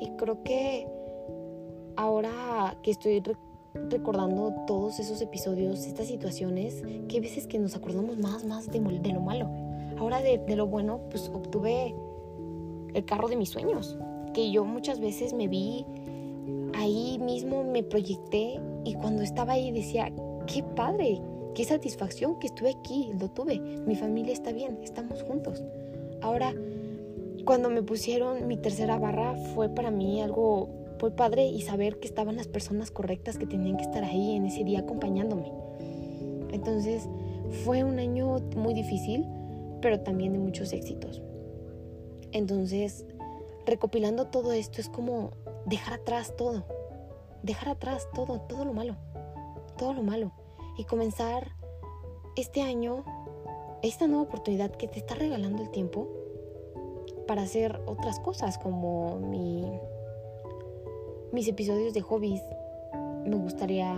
Y 0.00 0.08
creo 0.12 0.42
que 0.42 0.88
ahora 2.00 2.78
que 2.82 2.90
estoy 2.90 3.22
recordando 3.74 4.54
todos 4.66 4.98
esos 4.98 5.20
episodios, 5.20 5.86
estas 5.86 6.06
situaciones, 6.06 6.82
que 7.08 7.16
hay 7.16 7.20
veces 7.20 7.46
que 7.46 7.58
nos 7.58 7.76
acordamos 7.76 8.16
más, 8.16 8.44
más 8.44 8.68
de, 8.68 8.80
lo 8.80 9.20
malo. 9.20 9.50
Ahora 9.98 10.22
de, 10.22 10.38
de, 10.38 10.56
lo 10.56 10.66
bueno, 10.66 11.00
pues 11.10 11.28
obtuve 11.28 11.94
el 12.94 13.04
carro 13.04 13.28
de 13.28 13.36
mis 13.36 13.50
sueños, 13.50 13.98
que 14.32 14.50
yo 14.50 14.64
muchas 14.64 14.98
veces 14.98 15.34
me 15.34 15.46
vi 15.46 15.84
ahí 16.74 17.18
mismo, 17.18 17.64
me 17.64 17.82
proyecté 17.82 18.58
y 18.84 18.94
cuando 18.94 19.22
estaba 19.22 19.52
ahí 19.52 19.70
decía, 19.70 20.10
qué 20.46 20.62
padre, 20.62 21.20
qué 21.54 21.64
satisfacción 21.64 22.38
que 22.38 22.46
estuve 22.46 22.70
aquí, 22.70 23.12
lo 23.20 23.28
tuve. 23.28 23.58
Mi 23.60 23.94
familia 23.94 24.32
está 24.32 24.52
bien, 24.52 24.78
estamos 24.82 25.22
juntos. 25.22 25.62
Ahora, 26.22 26.54
cuando 27.44 27.68
me 27.68 27.82
pusieron 27.82 28.46
mi 28.46 28.56
tercera 28.56 28.98
barra 28.98 29.34
fue 29.54 29.68
para 29.68 29.90
mí 29.90 30.22
algo 30.22 30.79
muy 31.00 31.10
padre 31.12 31.46
y 31.46 31.62
saber 31.62 31.98
que 31.98 32.06
estaban 32.06 32.36
las 32.36 32.48
personas 32.48 32.90
correctas 32.90 33.38
que 33.38 33.46
tenían 33.46 33.76
que 33.76 33.84
estar 33.84 34.04
ahí 34.04 34.36
en 34.36 34.46
ese 34.46 34.64
día 34.64 34.80
acompañándome. 34.80 35.52
Entonces 36.52 37.08
fue 37.64 37.84
un 37.84 37.98
año 37.98 38.38
muy 38.56 38.74
difícil, 38.74 39.26
pero 39.80 40.00
también 40.00 40.32
de 40.32 40.38
muchos 40.38 40.72
éxitos. 40.72 41.22
Entonces, 42.32 43.04
recopilando 43.66 44.26
todo 44.26 44.52
esto 44.52 44.80
es 44.80 44.88
como 44.88 45.30
dejar 45.66 45.94
atrás 45.94 46.34
todo, 46.36 46.64
dejar 47.42 47.70
atrás 47.70 48.08
todo, 48.14 48.40
todo 48.42 48.64
lo 48.64 48.72
malo, 48.72 48.96
todo 49.76 49.92
lo 49.94 50.02
malo 50.02 50.32
y 50.76 50.84
comenzar 50.84 51.52
este 52.36 52.62
año, 52.62 53.04
esta 53.82 54.06
nueva 54.06 54.22
oportunidad 54.22 54.70
que 54.70 54.86
te 54.86 54.98
está 54.98 55.14
regalando 55.14 55.62
el 55.62 55.70
tiempo 55.70 56.08
para 57.26 57.42
hacer 57.42 57.80
otras 57.86 58.20
cosas 58.20 58.58
como 58.58 59.18
mi, 59.18 59.64
mis 61.32 61.48
episodios 61.48 61.94
de 61.94 62.00
hobbies. 62.00 62.42
Me 63.24 63.36
gustaría 63.36 63.96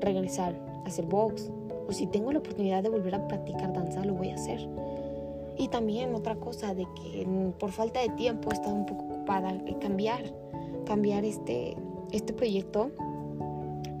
regresar 0.00 0.54
a 0.84 0.88
hacer 0.88 1.06
box 1.06 1.50
o 1.88 1.92
si 1.92 2.06
tengo 2.06 2.32
la 2.32 2.40
oportunidad 2.40 2.82
de 2.82 2.88
volver 2.88 3.14
a 3.14 3.28
practicar 3.28 3.72
danza 3.72 4.04
lo 4.04 4.14
voy 4.14 4.30
a 4.30 4.34
hacer. 4.34 4.68
Y 5.56 5.68
también 5.68 6.14
otra 6.14 6.36
cosa 6.36 6.74
de 6.74 6.86
que 6.94 7.26
por 7.58 7.72
falta 7.72 8.00
de 8.00 8.10
tiempo 8.10 8.50
he 8.50 8.54
estado 8.54 8.74
un 8.74 8.86
poco 8.86 9.04
ocupada 9.04 9.50
en 9.50 9.74
cambiar, 9.74 10.22
cambiar 10.86 11.24
este, 11.24 11.76
este 12.12 12.32
proyecto. 12.32 12.90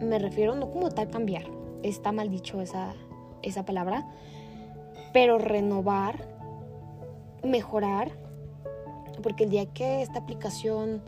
Me 0.00 0.18
refiero 0.18 0.54
no 0.54 0.70
como 0.70 0.90
tal 0.90 1.08
cambiar, 1.08 1.44
está 1.82 2.12
mal 2.12 2.30
dicho 2.30 2.60
esa, 2.60 2.94
esa 3.42 3.64
palabra, 3.64 4.08
pero 5.12 5.38
renovar, 5.38 6.28
mejorar 7.42 8.12
porque 9.22 9.44
el 9.44 9.50
día 9.50 9.66
que 9.66 10.02
esta 10.02 10.20
aplicación 10.20 11.02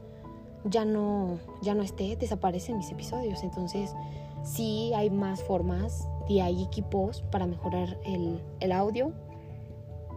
ya 0.64 0.84
no, 0.84 1.38
ya 1.62 1.74
no 1.74 1.82
esté, 1.82 2.16
desaparecen 2.16 2.76
mis 2.76 2.90
episodios. 2.90 3.42
Entonces, 3.42 3.94
sí 4.42 4.92
hay 4.94 5.10
más 5.10 5.42
formas 5.42 6.08
y 6.28 6.40
hay 6.40 6.62
equipos 6.62 7.22
para 7.30 7.46
mejorar 7.46 7.98
el, 8.04 8.40
el 8.60 8.72
audio, 8.72 9.12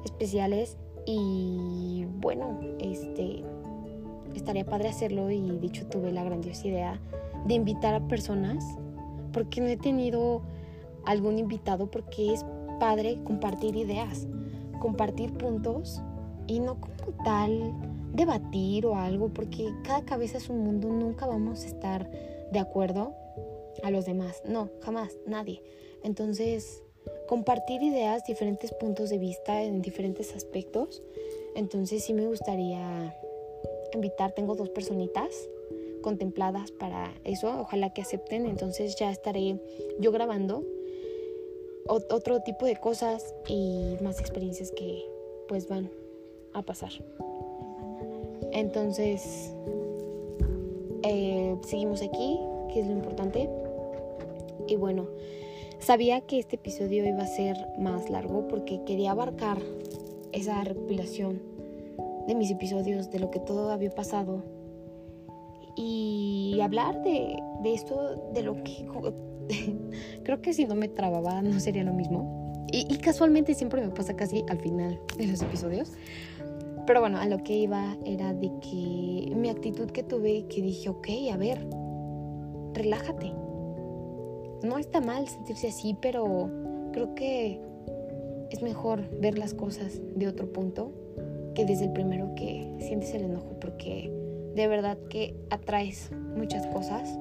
especiales 0.06 0.78
y 1.06 2.06
bueno, 2.20 2.60
este 2.80 3.44
estaría 4.36 4.66
padre 4.66 4.90
hacerlo 4.90 5.30
y 5.30 5.42
dicho 5.60 5.86
tuve 5.88 6.12
la 6.12 6.24
grandiosa 6.24 6.68
idea 6.68 7.00
de 7.46 7.54
invitar 7.54 7.94
a 7.94 8.08
personas 8.08 8.66
porque 9.32 9.62
no 9.62 9.68
he 9.68 9.78
tenido 9.78 10.42
algún 11.06 11.38
invitado 11.40 11.90
porque 11.90 12.34
es 12.34 12.46
padre 12.80 13.20
compartir 13.24 13.76
ideas, 13.76 14.28
compartir 14.80 15.34
puntos 15.34 16.02
y 16.48 16.60
no 16.60 16.80
como 16.80 17.24
tal 17.24 17.74
debatir 18.14 18.86
o 18.86 18.96
algo, 18.96 19.30
porque 19.30 19.74
cada 19.84 20.06
cabeza 20.06 20.38
es 20.38 20.50
un 20.50 20.60
mundo, 20.60 20.90
nunca 20.90 21.26
vamos 21.26 21.64
a 21.64 21.68
estar 21.68 22.10
de 22.52 22.60
acuerdo 22.60 23.14
a 23.84 23.92
los 23.92 24.06
demás, 24.06 24.42
no, 24.46 24.70
jamás, 24.82 25.18
nadie. 25.26 25.62
Entonces, 26.04 26.84
compartir 27.28 27.82
ideas, 27.82 28.24
diferentes 28.26 28.72
puntos 28.72 29.10
de 29.10 29.18
vista 29.18 29.64
en 29.64 29.82
diferentes 29.82 30.36
aspectos, 30.36 31.02
entonces 31.56 32.04
sí 32.04 32.14
me 32.14 32.28
gustaría 32.28 33.16
invitar, 33.94 34.32
tengo 34.34 34.56
dos 34.56 34.70
personitas 34.70 35.50
contempladas 36.02 36.72
para 36.72 37.14
eso, 37.24 37.62
ojalá 37.62 37.94
que 37.94 38.02
acepten, 38.02 38.46
entonces 38.46 38.96
ya 38.96 39.10
estaré 39.10 39.60
yo 40.00 40.12
grabando 40.12 40.64
otro 41.88 42.42
tipo 42.42 42.66
de 42.66 42.78
cosas 42.78 43.34
y 43.48 43.98
más 44.02 44.20
experiencias 44.20 44.72
que 44.72 45.04
pues 45.48 45.68
van 45.68 45.90
a 46.54 46.62
pasar. 46.62 46.92
Entonces, 48.54 49.52
eh, 51.02 51.56
seguimos 51.66 52.04
aquí, 52.04 52.40
que 52.72 52.82
es 52.82 52.88
lo 52.88 52.94
importante. 52.94 53.50
Y 54.68 54.76
bueno, 54.76 55.08
sabía 55.80 56.22
que 56.22 56.40
este 56.40 56.56
episodio 56.56 57.06
iba 57.06 57.24
a 57.24 57.28
ser 57.28 57.58
más 57.80 58.10
largo 58.12 58.48
porque 58.48 58.82
quería 58.86 59.12
abarcar 59.12 59.58
esa 60.32 60.64
recopilación 60.64 61.42
de 62.28 62.36
mis 62.36 62.52
episodios, 62.52 63.10
de 63.10 63.20
lo 63.20 63.32
que 63.32 63.40
todo 63.40 63.72
había 63.72 63.90
pasado. 63.90 64.44
Y 65.76 66.60
hablar 66.62 67.02
de, 67.02 67.36
esto, 67.66 68.30
de 68.34 68.44
lo 68.44 68.64
que... 68.64 68.88
creo 70.24 70.42
que 70.42 70.54
si 70.54 70.66
no 70.66 70.76
me 70.76 70.88
trababa 70.88 71.42
no 71.42 71.60
sería 71.60 71.84
lo 71.84 71.94
mismo. 71.94 72.68
y 72.72 72.98
casualmente 72.98 73.56
siempre 73.56 73.82
me 73.82 73.90
pasa 73.90 74.16
casi 74.16 74.46
al 74.48 74.60
final 74.60 75.00
de 75.18 75.28
los 75.28 75.42
episodios. 75.42 75.92
Pero 76.86 77.00
bueno, 77.00 77.18
a 77.18 77.28
lo 77.28 77.38
que 77.38 77.54
iba 77.54 77.98
era 78.06 78.34
de 78.34 78.52
que 78.60 79.34
mi 79.36 79.50
actitud 79.50 79.90
que 79.90 80.04
tuve, 80.04 80.46
que 80.48 80.62
dije, 80.62 80.90
ok, 80.90 81.08
a 81.32 81.38
ver, 81.38 81.66
relájate. 82.74 83.32
No 84.64 84.78
está 84.78 85.00
mal 85.00 85.28
sentirse 85.28 85.70
así, 85.70 85.96
pero 86.02 86.50
creo 86.92 87.16
que 87.16 87.62
es 88.50 88.62
mejor 88.62 89.10
ver 89.20 89.38
las 89.38 89.54
cosas 89.54 90.02
de 90.16 90.28
otro 90.28 90.52
punto 90.52 90.92
que 91.56 91.66
desde 91.66 91.86
el 91.86 91.94
primero 91.94 92.36
que 92.36 92.76
sientes 92.80 93.14
el 93.14 93.24
enojo, 93.24 93.58
porque 93.62 94.12
de 94.54 94.68
verdad 94.68 94.98
que 95.10 95.36
atraes 95.50 96.12
muchas 96.36 96.66
cosas, 96.68 97.18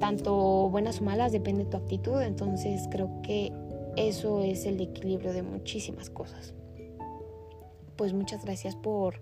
tanto 0.00 0.68
buenas 0.70 1.00
o 1.00 1.04
malas, 1.04 1.32
depende 1.32 1.64
de 1.64 1.70
tu 1.70 1.76
actitud, 1.76 2.20
entonces 2.20 2.88
creo 2.90 3.22
que 3.22 3.52
eso 3.96 4.42
es 4.42 4.66
el 4.66 4.80
equilibrio 4.80 5.32
de 5.32 5.42
muchísimas 5.42 6.10
cosas 6.10 6.55
pues 7.96 8.12
muchas 8.12 8.44
gracias 8.44 8.76
por 8.76 9.20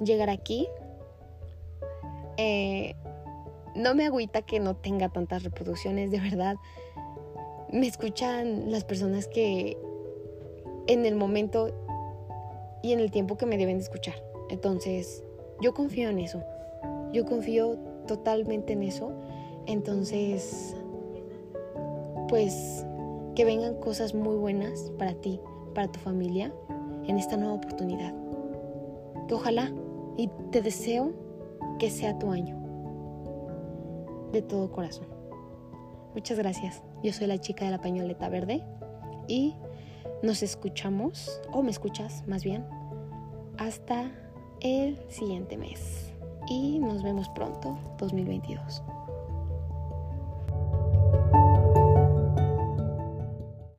llegar 0.00 0.30
aquí. 0.30 0.68
Eh, 2.36 2.94
no 3.74 3.94
me 3.94 4.06
agüita 4.06 4.42
que 4.42 4.60
no 4.60 4.76
tenga 4.76 5.08
tantas 5.08 5.42
reproducciones, 5.42 6.10
de 6.10 6.20
verdad. 6.20 6.56
Me 7.70 7.86
escuchan 7.86 8.70
las 8.70 8.84
personas 8.84 9.26
que 9.26 9.76
en 10.86 11.04
el 11.04 11.14
momento 11.14 11.74
y 12.82 12.92
en 12.92 13.00
el 13.00 13.10
tiempo 13.10 13.36
que 13.36 13.46
me 13.46 13.58
deben 13.58 13.78
de 13.78 13.84
escuchar. 13.84 14.14
Entonces, 14.48 15.24
yo 15.60 15.74
confío 15.74 16.08
en 16.08 16.20
eso. 16.20 16.42
Yo 17.12 17.24
confío 17.24 17.76
totalmente 18.06 18.74
en 18.74 18.82
eso. 18.82 19.12
Entonces, 19.66 20.76
pues 22.28 22.84
que 23.34 23.44
vengan 23.44 23.74
cosas 23.80 24.14
muy 24.14 24.36
buenas 24.36 24.92
para 24.98 25.14
ti, 25.14 25.40
para 25.74 25.88
tu 25.88 25.98
familia 25.98 26.52
en 27.06 27.18
esta 27.18 27.36
nueva 27.36 27.54
oportunidad. 27.54 28.14
Que 29.28 29.34
ojalá 29.34 29.72
y 30.16 30.28
te 30.50 30.62
deseo 30.62 31.12
que 31.78 31.90
sea 31.90 32.18
tu 32.18 32.30
año. 32.30 32.56
De 34.32 34.42
todo 34.42 34.70
corazón. 34.70 35.06
Muchas 36.14 36.38
gracias. 36.38 36.82
Yo 37.02 37.12
soy 37.12 37.26
la 37.26 37.38
chica 37.38 37.64
de 37.64 37.70
la 37.70 37.80
pañoleta 37.80 38.28
verde 38.28 38.62
y 39.28 39.54
nos 40.22 40.42
escuchamos, 40.42 41.40
o 41.52 41.62
me 41.62 41.70
escuchas 41.70 42.26
más 42.26 42.42
bien, 42.42 42.64
hasta 43.58 44.10
el 44.60 44.98
siguiente 45.08 45.56
mes. 45.56 46.12
Y 46.48 46.78
nos 46.78 47.02
vemos 47.02 47.28
pronto, 47.30 47.78
2022. 47.98 48.82